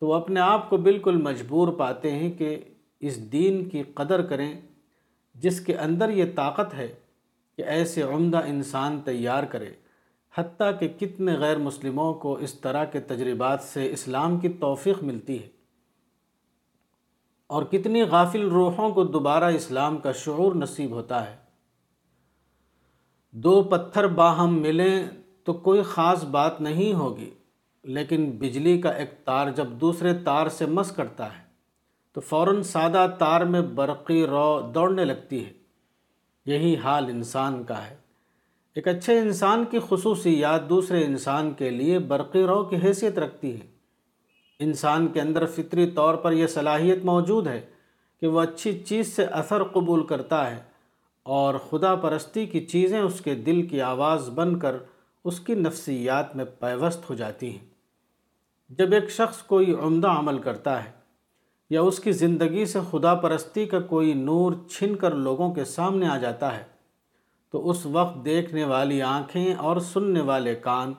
تو 0.01 0.07
وہ 0.07 0.15
اپنے 0.15 0.41
آپ 0.41 0.71
کو 0.71 0.77
بالکل 0.77 1.17
مجبور 1.17 1.69
پاتے 1.69 2.11
ہیں 2.11 2.31
کہ 2.31 2.61
اس 3.01 3.33
دین 3.33 3.69
کی 3.69 3.83
قدر 3.95 4.23
کریں 4.23 4.61
جس 5.35 5.61
کے 5.61 5.77
اندر 5.77 6.11
یہ 6.11 6.25
طاقت 6.35 6.75
ہے 6.75 6.89
کہ 7.57 7.63
ایسے 7.63 8.03
عمدہ 8.03 8.41
انسان 8.47 9.01
تیار 9.05 9.43
کرے، 9.43 9.71
حتیٰ 10.35 10.71
کہ 10.81 10.89
کتنے 11.01 11.35
غیر 11.35 11.57
مسلموں 11.57 12.15
کو 12.15 12.35
اس 12.35 12.55
طرح 12.55 12.85
کے 12.85 13.01
تجربات 13.01 13.63
سے 13.63 13.93
اسلام 13.93 14.39
کی 14.39 14.49
توفیق 14.49 15.03
ملتی 15.03 15.43
ہے۔ 15.43 15.49
اور 17.53 17.63
کتنی 17.63 18.03
غافل 18.03 18.49
روحوں 18.49 18.91
کو 18.91 19.05
دوبارہ 19.05 19.45
اسلام 19.45 19.99
کا 19.99 20.13
شعور 20.13 20.55
نصیب 20.55 20.91
ہوتا 20.91 21.31
ہے۔ 21.31 21.37
دو 23.31 23.63
پتھر 23.63 24.07
باہم 24.07 24.63
ملیں 24.63 25.07
تو 25.45 25.53
کوئی 25.53 25.83
خاص 25.83 26.25
بات 26.25 26.61
نہیں 26.61 26.93
ہوگی، 26.95 27.31
لیکن 27.85 28.31
بجلی 28.31 28.81
کا 28.81 28.91
ایک 28.91 29.11
تار 29.25 29.51
جب 29.51 29.67
دوسرے 29.67 30.15
تار 30.15 30.47
سے 30.47 30.67
مس 30.67 30.91
کرتا 30.91 31.27
ہے، 31.27 31.43
تو 32.13 32.21
فوراً 32.21 32.63
سادہ 32.63 33.07
تار 33.19 33.41
میں 33.41 33.61
برقی 33.61 34.27
رو 34.27 34.71
دوڑنے 34.75 35.05
لگتی 35.05 35.47
ہے۔ 35.47 35.53
یہی 36.47 36.77
حال 36.77 37.05
انسان 37.05 37.65
کا 37.65 37.91
ہے۔ 37.91 37.97
ایک 38.75 38.89
اچھے 38.89 39.19
انسان 39.19 39.65
کی 39.71 39.79
خصوصیات 39.89 40.69
دوسرے 40.69 41.05
انسان 41.05 41.53
کے 41.53 41.71
لیے 41.71 41.99
برقی 41.99 42.43
رو 42.43 42.65
کی 42.65 42.77
حیثیت 42.77 43.19
رکھتی 43.19 43.61
ہے۔ 43.61 43.72
انسان 44.63 45.09
کے 45.09 45.21
اندر 45.21 45.47
فطری 45.47 45.87
طور 45.87 46.15
پر 46.15 46.33
یہ 46.33 46.47
صلاحیت 46.47 47.05
موجود 47.05 47.47
ہے 47.47 47.61
کہ 48.21 48.27
وہ 48.27 48.41
اچھی 48.41 48.73
چیز 48.79 49.17
سے 49.17 49.25
اثر 49.25 49.63
قبول 49.65 50.07
کرتا 50.07 50.51
ہے 50.51 50.61
اور 51.23 51.55
خدا 51.71 51.95
پرستی 51.95 52.47
کی 52.47 52.67
چیزیں 52.67 53.01
اس 53.01 53.21
کے 53.21 53.35
دل 53.35 53.67
کی 53.67 53.81
آواز 53.81 54.29
بن 54.29 54.59
کر 54.59 54.77
اس 55.25 55.41
کی 55.41 55.55
نفسیات 55.55 56.37
میں 56.37 56.45
پیوست 56.59 57.11
ہو 57.11 57.15
جاتی 57.15 57.51
ہیں۔ 57.51 57.65
جب 58.71 58.93
ایک 58.93 59.11
شخص 59.11 59.43
کوئی 59.43 59.75
عمدہ 59.75 60.09
عمل 60.09 60.39
کرتا 60.39 60.85
ہے 60.85 60.91
یا 61.71 61.83
اس 61.83 61.99
کی 61.99 62.13
زندگی 62.13 62.65
سے 62.67 62.79
خدا 62.91 63.15
پرستی 63.15 63.67
کا 63.67 63.81
کوئی 63.81 64.15
نور 64.15 64.53
چھن 64.71 64.97
کر 64.97 65.15
لوگوں 65.15 65.55
کے 65.55 65.65
سامنے 65.65 66.09
آ 66.09 66.19
جاتا 66.19 66.57
ہے، 66.57 66.63
تو 67.51 67.71
اس 67.71 67.87
وقت 67.87 68.25
دیکھنے 68.25 68.65
والی 68.65 69.03
آنکھیں 69.03 69.55
اور 69.55 69.77
سننے 69.77 70.21
والے 70.21 70.55
کان 70.55 70.93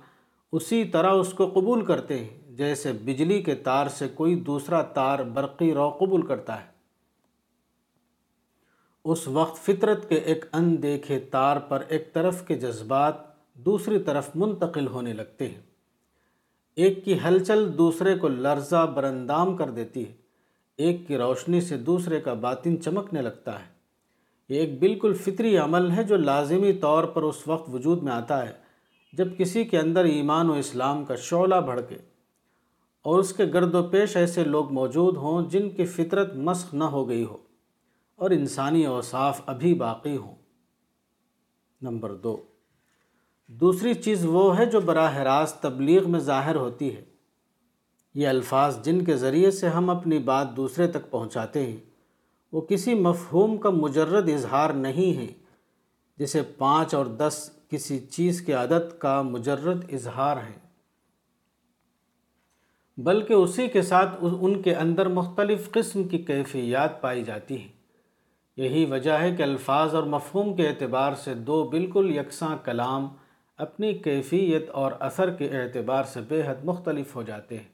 اسی 0.52 0.84
طرح 0.84 1.12
اس 1.12 1.34
کو 1.34 1.50
قبول 1.54 1.86
کرتے 1.86 2.20
ہیں۔ 2.20 2.43
جیسے 2.58 2.92
بجلی 2.92 3.42
کے 3.42 3.56
تار 3.56 3.88
سے 3.88 4.08
کوئی 4.08 4.36
دوسرا 4.36 4.82
تار 4.82 5.20
برقی 5.20 5.74
رو 5.74 5.90
قبول 5.90 6.26
کرتا 6.26 6.62
ہے۔ 6.62 6.66
اس 9.06 9.28
وقت 9.28 9.66
فطرت 9.66 10.10
کے 10.10 10.16
ایک 10.16 10.46
اندیکھے 10.54 11.20
تار 11.20 11.58
پر 11.58 11.84
ایک 11.88 12.14
طرف 12.14 12.48
کے 12.48 12.56
جذبات 12.56 13.16
دوسری 13.54 14.00
طرف 14.00 14.30
منتقل 14.36 14.88
ہونے 14.88 15.14
لگتے 15.14 15.48
ہیں۔ 15.48 15.62
ایک 16.76 17.06
کی 17.06 17.18
ہلچل 17.26 17.78
دوسرے 17.78 18.18
کو 18.18 18.28
لرزہ 18.28 18.92
برندام 18.96 19.58
کر 19.58 19.70
دیتی 19.70 20.08
ہے۔ 20.08 20.14
ایک 20.78 21.08
کی 21.08 21.18
روشنی 21.18 21.62
سے 21.62 21.78
دوسرے 21.78 22.22
کا 22.22 22.34
باطن 22.34 22.82
چمکنے 22.82 23.22
لگتا 23.22 23.60
ہے۔ 23.60 23.74
یہ 24.50 24.60
ایک 24.60 24.80
بالکل 24.80 25.14
فطری 25.14 25.58
عمل 25.58 25.92
ہے 25.92 26.04
جو 26.04 26.16
لازمی 26.16 26.74
طور 26.74 27.04
پر 27.04 27.22
اس 27.22 27.48
وقت 27.48 27.70
وجود 27.70 28.04
میں 28.04 28.14
آتا 28.14 28.48
ہے، 28.48 28.54
جب 29.14 29.38
کسی 29.38 29.64
کے 29.64 29.80
اندر 29.80 30.04
ایمان 30.04 30.50
و 30.50 30.54
اسلام 30.54 31.06
کا 31.06 31.16
شعلہ 31.16 31.56
بڑھکے 31.56 32.13
اور 33.04 33.20
اس 33.20 33.34
کے 33.34 33.46
گرد 33.46 33.76
و 33.76 33.84
پیش 33.84 34.18
ایسے 34.18 34.44
لوگ 34.44 34.72
موجود 34.72 35.18
ہوں 35.18 35.50
جن 35.50 35.70
کی 35.70 35.86
فطرت 35.86 36.36
مسخ 36.36 36.74
نہ 36.74 36.84
ہو 36.84 37.10
گئی 37.10 37.24
ہو 37.24 37.38
اور 38.16 38.32
انسانی 38.32 38.86
اوصاف 38.86 39.42
ابھی 39.46 39.74
باقی 39.74 40.18
ہوں۔ 40.18 40.36
نمبر 41.82 42.14
دو۔ 42.14 42.38
دوسری 43.48 43.94
چیز 43.94 44.26
وہ 44.26 44.58
ہے 44.58 44.66
جو 44.66 44.82
براہ 44.82 45.18
راست 45.18 45.62
تبلیغ 45.62 46.10
میں 46.10 46.20
ظاہر 46.20 46.56
ہوتی 46.56 46.96
ہے۔ 46.96 47.04
یہ 48.14 48.28
الفاظ 48.28 48.84
جن 48.84 49.04
کے 49.04 49.18
ذریعے 49.18 49.52
سے 49.52 49.68
ہم 49.68 49.90
اپنی 49.90 50.20
بات 50.20 50.56
دوسرے 50.56 50.88
تک 50.88 51.12
پہنچاتے 51.12 51.66
ہیں، 51.66 51.78
وہ 52.52 52.62
کسی 52.62 52.94
مفہوم 52.94 53.58
کا 53.58 53.70
مجرد 53.70 54.30
اظہار 54.30 54.70
نہیں 54.70 55.18
ہے 55.18 55.34
جسے 56.18 56.42
پانچ 56.42 56.94
اور 56.94 57.06
دس 57.06 57.50
کسی 57.70 58.00
چیز 58.00 58.42
کی 58.42 58.54
عادت 58.54 59.02
کا 59.02 59.22
مجرد 59.22 59.94
اظہار 59.94 60.38
ہے 60.38 60.63
بلکہ 62.98 63.34
اسی 63.34 63.68
کے 63.68 63.82
ساتھ 63.82 64.10
ان 64.22 64.62
کے 64.62 64.76
اندر 64.76 65.08
مختلف 65.08 65.72
قسم 65.72 66.04
کی 66.04 66.18
کیفیات 66.18 67.02
پائی 67.02 67.24
جاتی 67.24 67.62
ہیں۔ 67.62 67.68
یہی 68.58 68.86
وجہ 68.86 69.12
ہے 69.12 69.36
کہ 69.36 69.44
الفاظ 69.44 69.96
اور 69.96 70.04
مفہوم 70.04 70.56
کے 70.56 70.68
اعتبار 70.68 71.14
سے 71.14 71.34
دو 71.34 71.64
بالکل 71.64 72.16
یکساں 72.16 72.58
کلام 72.64 73.08
اپنی 73.58 73.94
کیفیت 73.94 74.70
اور 74.70 74.92
اثر 75.00 75.30
کے 75.30 75.46
اعتبار 75.46 76.04
سے 76.04 76.22
بے 76.28 76.42
حد 76.46 76.64
مختلف 76.64 77.16
ہو 77.16 77.24
جاتے 77.24 77.58
ہیں۔ 77.58 77.68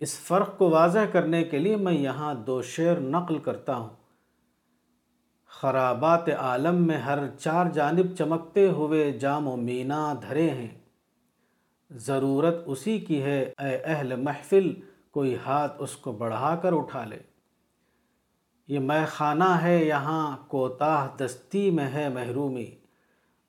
اس 0.00 0.18
فرق 0.18 0.58
کو 0.58 0.70
واضح 0.70 0.98
کرنے 1.12 1.44
کے 1.44 1.58
لیے 1.58 1.76
میں 1.76 1.92
یہاں 1.92 2.34
دو 2.34 2.62
شعر 2.62 2.96
نقل 2.96 3.38
کرتا 3.38 3.76
ہوں۔ 3.76 3.88
خرابات 5.48 6.28
عالم 6.28 6.86
میں 6.86 6.96
ہر 6.96 7.18
چار 7.38 7.66
جانب 7.66 8.14
چمکتے 8.18 8.68
ہوئے 8.68 9.12
جام 9.12 9.48
و 9.48 9.56
مینا 9.56 10.14
دھرے 10.28 10.50
ہیں۔ 10.50 10.79
ضرورت 11.90 12.54
اسی 12.66 12.98
کی 12.98 13.22
ہے، 13.22 13.52
اے 13.58 13.76
اہل 13.76 14.16
محفل، 14.16 14.74
کوئی 15.10 15.36
ہاتھ 15.46 15.76
اس 15.78 15.96
کو 15.96 16.12
بڑھا 16.12 16.56
کر 16.56 16.72
اٹھا 16.72 17.04
لے۔ 17.04 17.18
یہ 18.68 18.78
میں 18.78 19.06
خانہ 19.08 19.58
ہے، 19.62 19.84
یہاں 19.84 20.36
کوتاہ 20.48 21.08
دستی 21.16 21.70
میں 21.70 21.90
ہے 21.90 22.08
محرومی۔ 22.08 22.66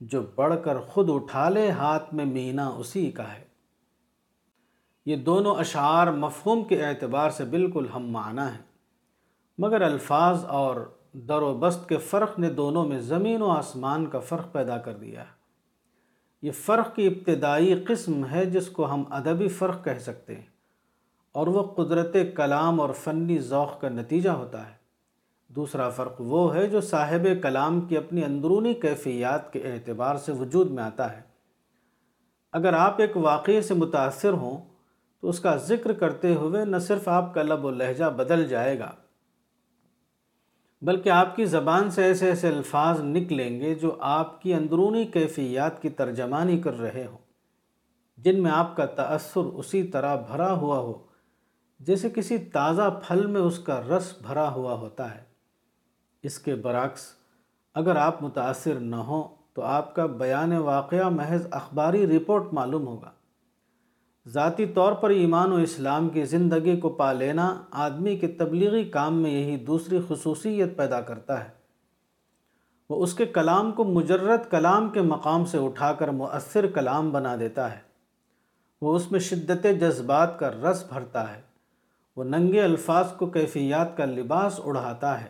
جو 0.02 0.22
بڑھ 0.36 0.54
کر 0.64 0.80
خود 0.80 1.10
اٹھا 1.10 1.50
لے، 1.50 1.72
ہاتھ 1.72 2.14
میں 2.14 2.26
مینا 2.26 2.68
اسی 2.68 3.12
کا 3.12 3.34
ہے۔ 3.34 3.44
یہ 5.06 5.16
دونوں 5.16 5.56
اشعار 5.56 6.08
مفہوم 6.08 6.64
کے 6.64 6.86
اعتبار 6.86 7.30
سے 7.30 7.46
بالکل 7.46 7.88
ہم 7.96 8.08
معنی 8.08 8.42
ہیں۔ 8.42 8.62
مگر 9.58 9.82
الفاظ 9.82 10.46
اور 10.46 10.98
در 11.14 11.42
و 11.42 11.54
بست 11.54 11.90
کے 11.90 11.98
فرق 11.98 12.40
نے 12.40 12.50
دونوں 12.50 12.86
میں 12.86 13.00
زمین 13.00 13.42
و 13.42 13.50
آسمان 13.50 14.06
کا 14.06 14.20
فرق 14.20 14.52
پیدا 14.52 14.78
کر 14.78 14.94
دیا۔ 14.94 15.22
ہے 15.22 15.41
یہ 16.44 16.52
فرق 16.66 16.96
کی 16.96 17.06
ابتدائی 17.08 17.74
قسم 17.88 18.26
ہے 18.26 18.46
جس 18.46 18.68
کو 18.68 18.92
ہم 18.94 19.04
ادبی 19.10 19.48
فرق 19.48 19.84
کہہ 19.86 20.00
سکتے 20.02 20.36
ہیں، 20.36 20.46
اور 21.36 21.48
وہ 21.48 21.64
قدرت 21.76 22.16
کلام 22.36 22.80
اور 22.82 22.90
فنی 22.94 23.38
ذوق 23.40 23.80
کا 23.82 23.90
نتیجہ 23.90 24.30
ہوتا 24.30 24.66
ہے۔ 24.68 24.74
دوسرا 25.50 25.90
فرق 25.90 26.16
وہ 26.20 26.54
ہے 26.56 26.66
جو 26.68 26.82
صاحب 26.82 27.28
کلام 27.44 27.80
کی 27.82 27.98
اپنی 27.98 28.24
اندرونی 28.24 28.74
کیفیات 28.74 29.52
کے 29.54 29.60
اعتبار 29.64 30.16
سے 30.16 30.32
وجود 30.32 30.72
میں 30.72 30.84
آتا 30.84 31.12
ہے۔ 31.18 31.22
اگر 32.54 32.74
آپ 32.74 33.00
ایک 33.02 33.18
واقعے 33.18 33.62
سے 33.62 33.74
متاثر 33.74 34.34
ہوں 34.34 34.58
تو 35.24 35.30
اس 35.30 35.40
کا 35.40 35.56
ذکر 35.66 35.94
کرتے 35.94 36.34
ہوئے 36.36 36.64
نہ 36.66 36.78
صرف 36.78 37.08
آپ 37.08 37.34
کا 37.34 37.44
لب 37.44 37.66
و 37.66 37.72
لہجہ 37.72 38.06
بدل 38.18 38.48
جائے 38.48 38.78
گا۔ 38.80 38.92
بلکہ 40.82 41.10
آپ 41.10 41.36
کی 41.36 41.46
زبان 41.46 41.92
سے 41.92 42.04
ایسے 42.04 42.30
ایسے 42.30 42.48
الفاظ 42.48 43.00
نکلیں 43.02 43.60
گے 43.60 43.76
جو 43.76 43.96
آپ 44.00 44.42
کی 44.42 44.54
اندرونی 44.54 45.06
کیفیات 45.06 45.82
کی 45.82 45.90
ترجمانی 45.90 46.60
کر 46.60 46.80
رہے 46.80 47.06
ہوں، 47.06 47.18
جن 48.18 48.44
میں 48.44 48.52
آپ 48.52 48.76
کا 48.76 48.86
تأثر 48.86 49.42
اسی 49.42 49.84
طرح 49.84 50.16
بھرا 50.16 50.54
ہوا 50.54 50.78
ہو، 50.78 50.94
جیسے 51.80 52.10
کسی 52.10 52.38
تازہ 52.38 53.00
پھل 53.08 53.26
میں 53.26 53.42
اس 53.42 53.60
کا 53.60 53.82
رس 53.82 54.14
بھرا 54.22 54.52
ہوا 54.52 54.74
ہوتا 54.74 55.16
ہے۔ 55.16 55.24
اس 56.24 56.40
کے 56.40 56.56
برعکس، 56.56 57.02
اگر 57.74 57.96
آپ 57.96 58.24
متاثر 58.24 58.80
نہ 58.80 58.96
ہوں 58.96 59.24
تو 59.54 59.62
آپ 59.62 59.96
کا 59.96 60.06
بیان 60.06 60.58
واقعہ 60.58 61.10
محض 61.10 61.48
اخباری 61.52 62.18
رپورٹ 62.18 62.54
معلوم 62.54 62.88
ہوگا۔ 62.88 63.12
ذاتی 64.28 64.66
طور 64.66 64.94
پر 64.94 65.10
ایمان 65.10 65.52
و 65.52 65.56
اسلام 65.56 66.10
کی 66.10 66.24
زندگی 66.24 66.78
کو 66.78 66.90
پا 66.90 67.14
لینا 67.14 67.64
آدمی 67.72 68.18
کے 68.18 68.28
تبلیغی 68.28 68.84
کام 68.84 69.22
میں 69.22 69.32
یہی 69.32 69.58
دوسری 69.58 70.00
خصوصیت 70.08 70.78
پیدا 70.78 71.02
کرتا 71.02 71.44
ہے۔ 71.44 71.50
وہ 72.90 73.04
اس 73.04 73.14
کے 73.14 73.26
کلام 73.26 73.72
کو 73.72 73.84
مجرد 73.84 74.52
کلام 74.52 74.90
کے 74.90 75.02
مقام 75.02 75.46
سے 75.46 75.58
اٹھا 75.58 75.94
کر 75.94 76.08
مؤثر 76.08 76.68
کلام 76.68 77.12
بنا 77.12 77.36
دیتا 77.36 77.72
ہے۔ 77.72 77.80
وہ 78.82 78.96
اس 78.96 79.12
میں 79.12 79.20
شدت 79.20 79.68
جذبات 79.80 80.40
کا 80.40 80.50
رس 80.52 80.86
بھرتا 80.90 81.36
ہے۔ 81.36 81.42
وہ 82.16 82.24
ننگے 82.24 82.62
الفاظ 82.62 83.12
کو 83.18 83.26
کیفیات 83.26 83.98
کا 83.98 84.06
لباس 84.06 84.60
اڑھاتا 84.66 85.22
ہے۔ 85.22 85.30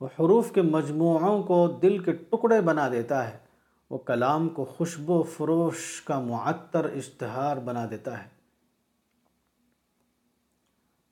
وہ 0.00 0.06
حروف 0.06 0.52
کے 0.52 0.62
مجموعوں 0.62 1.42
کو 1.42 1.78
دل 1.82 1.98
کے 1.98 2.12
ٹکڑے 2.12 2.60
بنا 2.60 2.88
دیتا 2.88 3.30
ہے۔ 3.30 3.49
وہ 3.90 3.98
کلام 3.98 4.48
کو 4.48 4.64
خوشبو 4.64 5.22
فروش 5.22 6.02
کا 6.02 6.20
معطر 6.20 6.84
اشتہار 6.84 7.56
بنا 7.56 7.86
دیتا 7.90 8.24
ہے۔ 8.24 8.28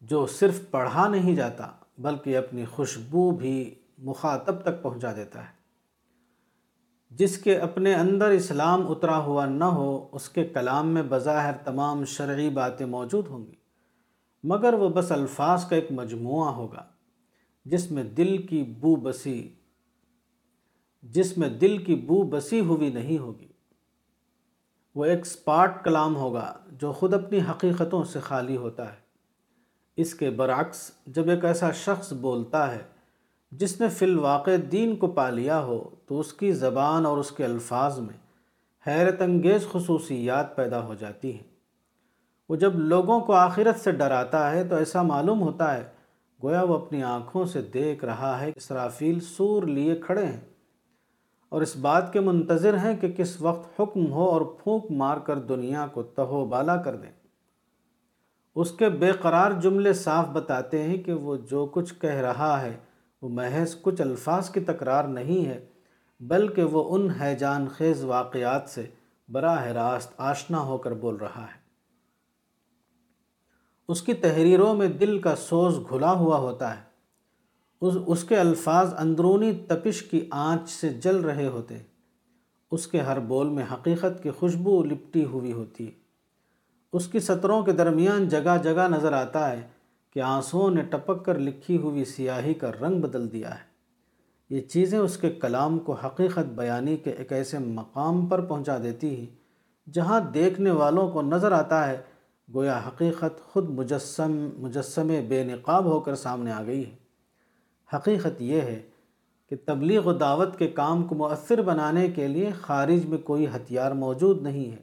جو 0.01 0.27
صرف 0.27 0.71
پڑھا 0.71 1.09
نہیں 1.09 1.37
جاتا، 1.37 1.69
بلکہ 1.99 2.37
اپنی 2.37 2.65
خوشبو 2.65 3.31
بھی 3.31 3.75
مخاطب 3.99 4.63
تک 4.63 4.83
پہنچا 4.83 5.13
دیتا 5.17 5.43
ہے۔ 5.43 5.59
جس 7.11 7.39
کے 7.39 7.59
اپنے 7.59 7.95
اندر 7.95 8.31
اسلام 8.31 8.91
اترا 8.91 9.19
ہوا 9.19 9.47
نہ 9.47 9.65
ہو، 9.65 10.09
اس 10.13 10.29
کے 10.29 10.45
کلام 10.45 10.89
میں 10.89 11.03
بظاہر 11.09 11.53
تمام 11.65 12.05
شرعی 12.05 12.51
باتیں 12.51 12.87
موجود 12.87 13.27
ہوں 13.27 13.47
گی۔ 13.47 13.55
مگر 14.45 14.73
وہ 14.73 14.89
بس 14.89 15.13
الفاظ 15.13 15.65
کا 15.65 15.77
ایک 15.77 15.87
مجموعہ 15.91 16.49
ہوگا، 16.49 16.85
جس 17.65 17.91
میں 17.91 18.05
دل 18.05 18.47
کی 18.47 18.63
بو 18.81 18.97
بسی 18.97 19.55
جس 21.03 21.39
میں 21.39 21.49
دل 21.49 21.79
کی 21.79 21.95
بو 21.95 22.23
بسی 22.23 22.61
ہوئی 22.61 22.91
نہیں 22.91 23.19
ہوگی۔ 23.19 23.49
وہ 24.95 25.05
ایک 25.05 25.27
سپاٹ 25.27 25.85
کلام 25.85 26.17
ہوگا 26.17 26.59
جو 26.69 26.93
خود 26.93 27.15
اپنی 27.15 27.41
حقیقتوں 27.51 28.05
سے 28.05 28.21
خالی 28.21 28.57
ہوتا 28.57 28.93
ہے۔ 28.93 29.09
اس 29.97 30.15
کے 30.15 30.31
برعکس، 30.31 30.91
جب 31.07 31.29
ایک 31.29 31.45
ایسا 31.45 31.71
شخص 31.71 32.13
بولتا 32.13 32.75
ہے، 32.75 32.83
جس 33.53 33.81
نے 33.81 33.89
فی 33.89 34.07
الواقع 34.07 34.51
دین 34.73 34.97
کو 34.97 35.07
پا 35.07 35.31
لیا 35.31 35.61
ہو، 35.61 35.89
تو 36.07 36.21
اس 36.21 36.33
کی 36.33 36.53
زبان 36.53 37.07
اور 37.07 37.19
اس 37.19 37.31
کے 37.31 37.45
الفاظ 37.45 37.99
میں 37.99 38.19
حیرت 38.87 39.23
انگیز 39.23 39.67
خصوصیات 39.73 40.57
پیدا 40.57 40.85
ہو 40.85 40.95
جاتی 40.95 41.33
ہیں۔ 41.33 41.59
وہ 42.49 42.57
جب 42.57 42.75
لوگوں 42.75 43.21
کو 43.21 43.33
آخرت 43.33 43.81
سے 43.81 43.93
ڈراتا 43.93 44.51
ہے، 44.51 44.65
تو 44.65 44.77
ایسا 44.77 45.03
معلوم 45.03 45.41
ہوتا 45.41 45.77
ہے، 45.77 45.89
گویا 46.43 46.63
وہ 46.63 46.75
اپنی 46.75 47.03
آنکھوں 47.03 47.45
سے 47.45 47.63
دیکھ 47.63 48.05
رہا 48.05 48.41
ہے 48.41 48.53
اسرافیل 48.57 49.21
سور 49.21 49.63
لیے 49.63 49.97
کھڑے 49.97 50.27
ہیں۔ 50.27 50.48
اور 51.49 51.63
اس 51.63 51.77
بات 51.77 52.13
کے 52.13 52.21
منتظر 52.21 52.79
ہیں 52.79 52.97
کہ 52.97 53.13
کس 53.13 53.41
وقت 53.41 53.81
حکم 53.81 54.13
ہو 54.13 54.25
اور 54.29 54.41
پھونک 54.41 54.85
مار 54.91 55.17
کر 55.17 55.39
دنیا 55.39 55.87
کو 55.93 56.03
تہو 56.03 56.45
بالا 56.45 56.77
کر 56.77 56.97
دیں۔ 56.97 57.13
اس 58.55 58.73
کے 58.73 58.89
بے 58.89 59.13
قرار 59.13 59.51
جملے 59.51 59.93
صاف 59.93 60.29
بتاتے 60.29 60.83
ہیں 60.83 60.97
کہ 60.97 61.13
وہ 61.13 61.37
جو 61.37 61.67
کچھ 61.67 61.95
کہہ 62.01 62.15
رہا 62.15 62.63
ہے، 62.63 62.77
وہ 63.23 63.29
محض 63.29 63.83
کچھ 63.83 64.01
الفاظ 64.01 64.51
کی 64.51 64.61
تکرار 64.61 65.05
نہیں 65.05 65.47
ہے، 65.47 65.67
بلکہ 66.21 66.65
وہ 66.65 66.97
ان 66.97 67.11
حیجان 67.11 67.69
خیز 67.69 68.05
واقعات 68.05 68.63
سے 68.69 68.87
براہ 69.29 69.65
راست 69.65 70.13
آشنا 70.19 70.61
ہو 70.61 70.79
کر 70.79 70.95
بول 70.95 71.17
رہا 71.17 71.43
ہے۔ 71.43 71.69
اس 73.89 74.03
کی 74.03 74.15
تحریروں 74.15 74.75
میں 74.75 74.89
دل 74.89 75.19
کا 75.19 75.37
سوز 75.37 75.79
گھلا 75.91 76.13
ہوا 76.13 76.37
ہوتا 76.37 76.77
ہے۔ 76.77 76.88
اس 77.81 78.25
کے 78.25 78.37
الفاظ 78.37 78.95
اندرونی 78.99 79.53
تپش 79.53 80.03
کی 80.03 80.27
آنچ 80.31 80.71
سے 80.71 80.89
جل 80.89 81.17
رہے 81.17 81.47
ہوتے۔ 81.47 81.79
اس 82.71 82.87
کے 82.87 83.01
ہر 83.01 83.19
بول 83.19 83.49
میں 83.49 83.65
حقیقت 83.73 84.23
کی 84.23 84.31
خوشبو 84.31 84.83
لپٹی 84.83 85.25
ہوئی 85.25 85.53
ہوتی۔ 85.53 85.91
اس 86.93 87.09
کی 87.09 87.21
سطروں 87.21 87.63
کے 87.63 87.73
درمیان 87.73 88.29
جگہ 88.29 88.57
جگہ 88.63 88.89
نظر 88.89 89.13
آتا 89.13 89.51
ہے 89.51 89.61
کہ 90.15 90.21
آنسوں 90.21 90.71
نے 90.71 90.83
ٹپک 90.83 91.25
کر 91.25 91.39
لکھی 91.39 91.77
ہوئی 91.77 92.05
سیاہی 92.05 92.55
کا 92.55 92.71
رنگ 92.81 93.01
بدل 93.01 93.33
دیا 93.33 93.55
ہے۔ 93.55 93.69
یہ 94.51 94.61
چیزیں 94.61 94.99
اس 94.99 95.17
کے 95.17 95.31
کلام 95.31 95.79
کو 95.79 95.93
حقیقت 95.93 96.47
بیانی 96.57 96.97
کے 96.97 97.11
ایک 97.11 97.33
ایسے 97.33 97.59
مقام 97.59 98.27
پر 98.27 98.41
پہنچا 98.41 98.79
دیتی 98.83 99.17
ہیں 99.17 99.27
جہاں 99.93 100.21
دیکھنے 100.21 100.71
والوں 100.71 101.11
کو 101.11 101.23
نظر 101.23 101.53
آتا 101.53 101.89
ہے، 101.89 101.97
گویا 102.55 102.81
حقیقت 102.87 103.53
خود 103.53 103.71
مجسم 103.71 104.51
مجسم 104.59 105.11
بے 105.29 105.45
نقاب 105.45 105.85
ہو 105.85 106.01
کر 106.01 106.15
سامنے 106.15 106.53
آ 106.53 106.63
گئی 106.63 106.87
ہے۔ 106.87 107.08
حقیقت 107.95 108.43
یہ 108.43 108.61
ہے 108.61 108.83
کہ 109.49 109.57
تبلیغ 109.65 110.07
و 110.07 110.13
دعوت 110.13 110.59
کے 110.59 110.69
کام 110.69 111.05
کو 111.05 111.15
مؤثر 111.15 111.63
بنانے 111.63 112.11
کے 112.11 112.29
لیے 112.29 112.51
خارج 112.51 113.07
میں 113.07 113.19
کوئی 113.19 113.47
ہتھیار 113.47 113.93
موجود 113.93 114.43
نہیں 114.43 114.71
ہے۔ 114.71 114.77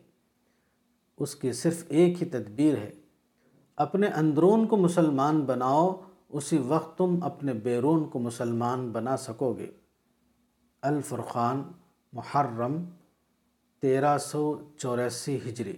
اس 1.17 1.35
کی 1.35 1.51
صرف 1.51 1.83
ایک 1.89 2.23
ہی 2.23 2.29
تدبیر 2.29 2.77
ہے۔ 2.77 2.91
اپنے 3.75 4.07
اندرون 4.07 4.67
کو 4.67 4.77
مسلمان 4.77 5.41
بناؤ، 5.41 6.01
اسی 6.29 6.57
وقت 6.57 6.97
تم 6.97 7.19
اپنے 7.21 7.53
بیرون 7.53 8.09
کو 8.09 8.19
مسلمان 8.19 8.89
بنا 8.89 9.17
سکو 9.17 9.53
گے۔ 9.53 9.67
الفرقان 10.81 11.63
محرم 12.13 12.85
تیرہ 13.81 14.17
سو 14.17 14.59
چوراسی 14.77 15.35
ہجری۔ 15.35 15.75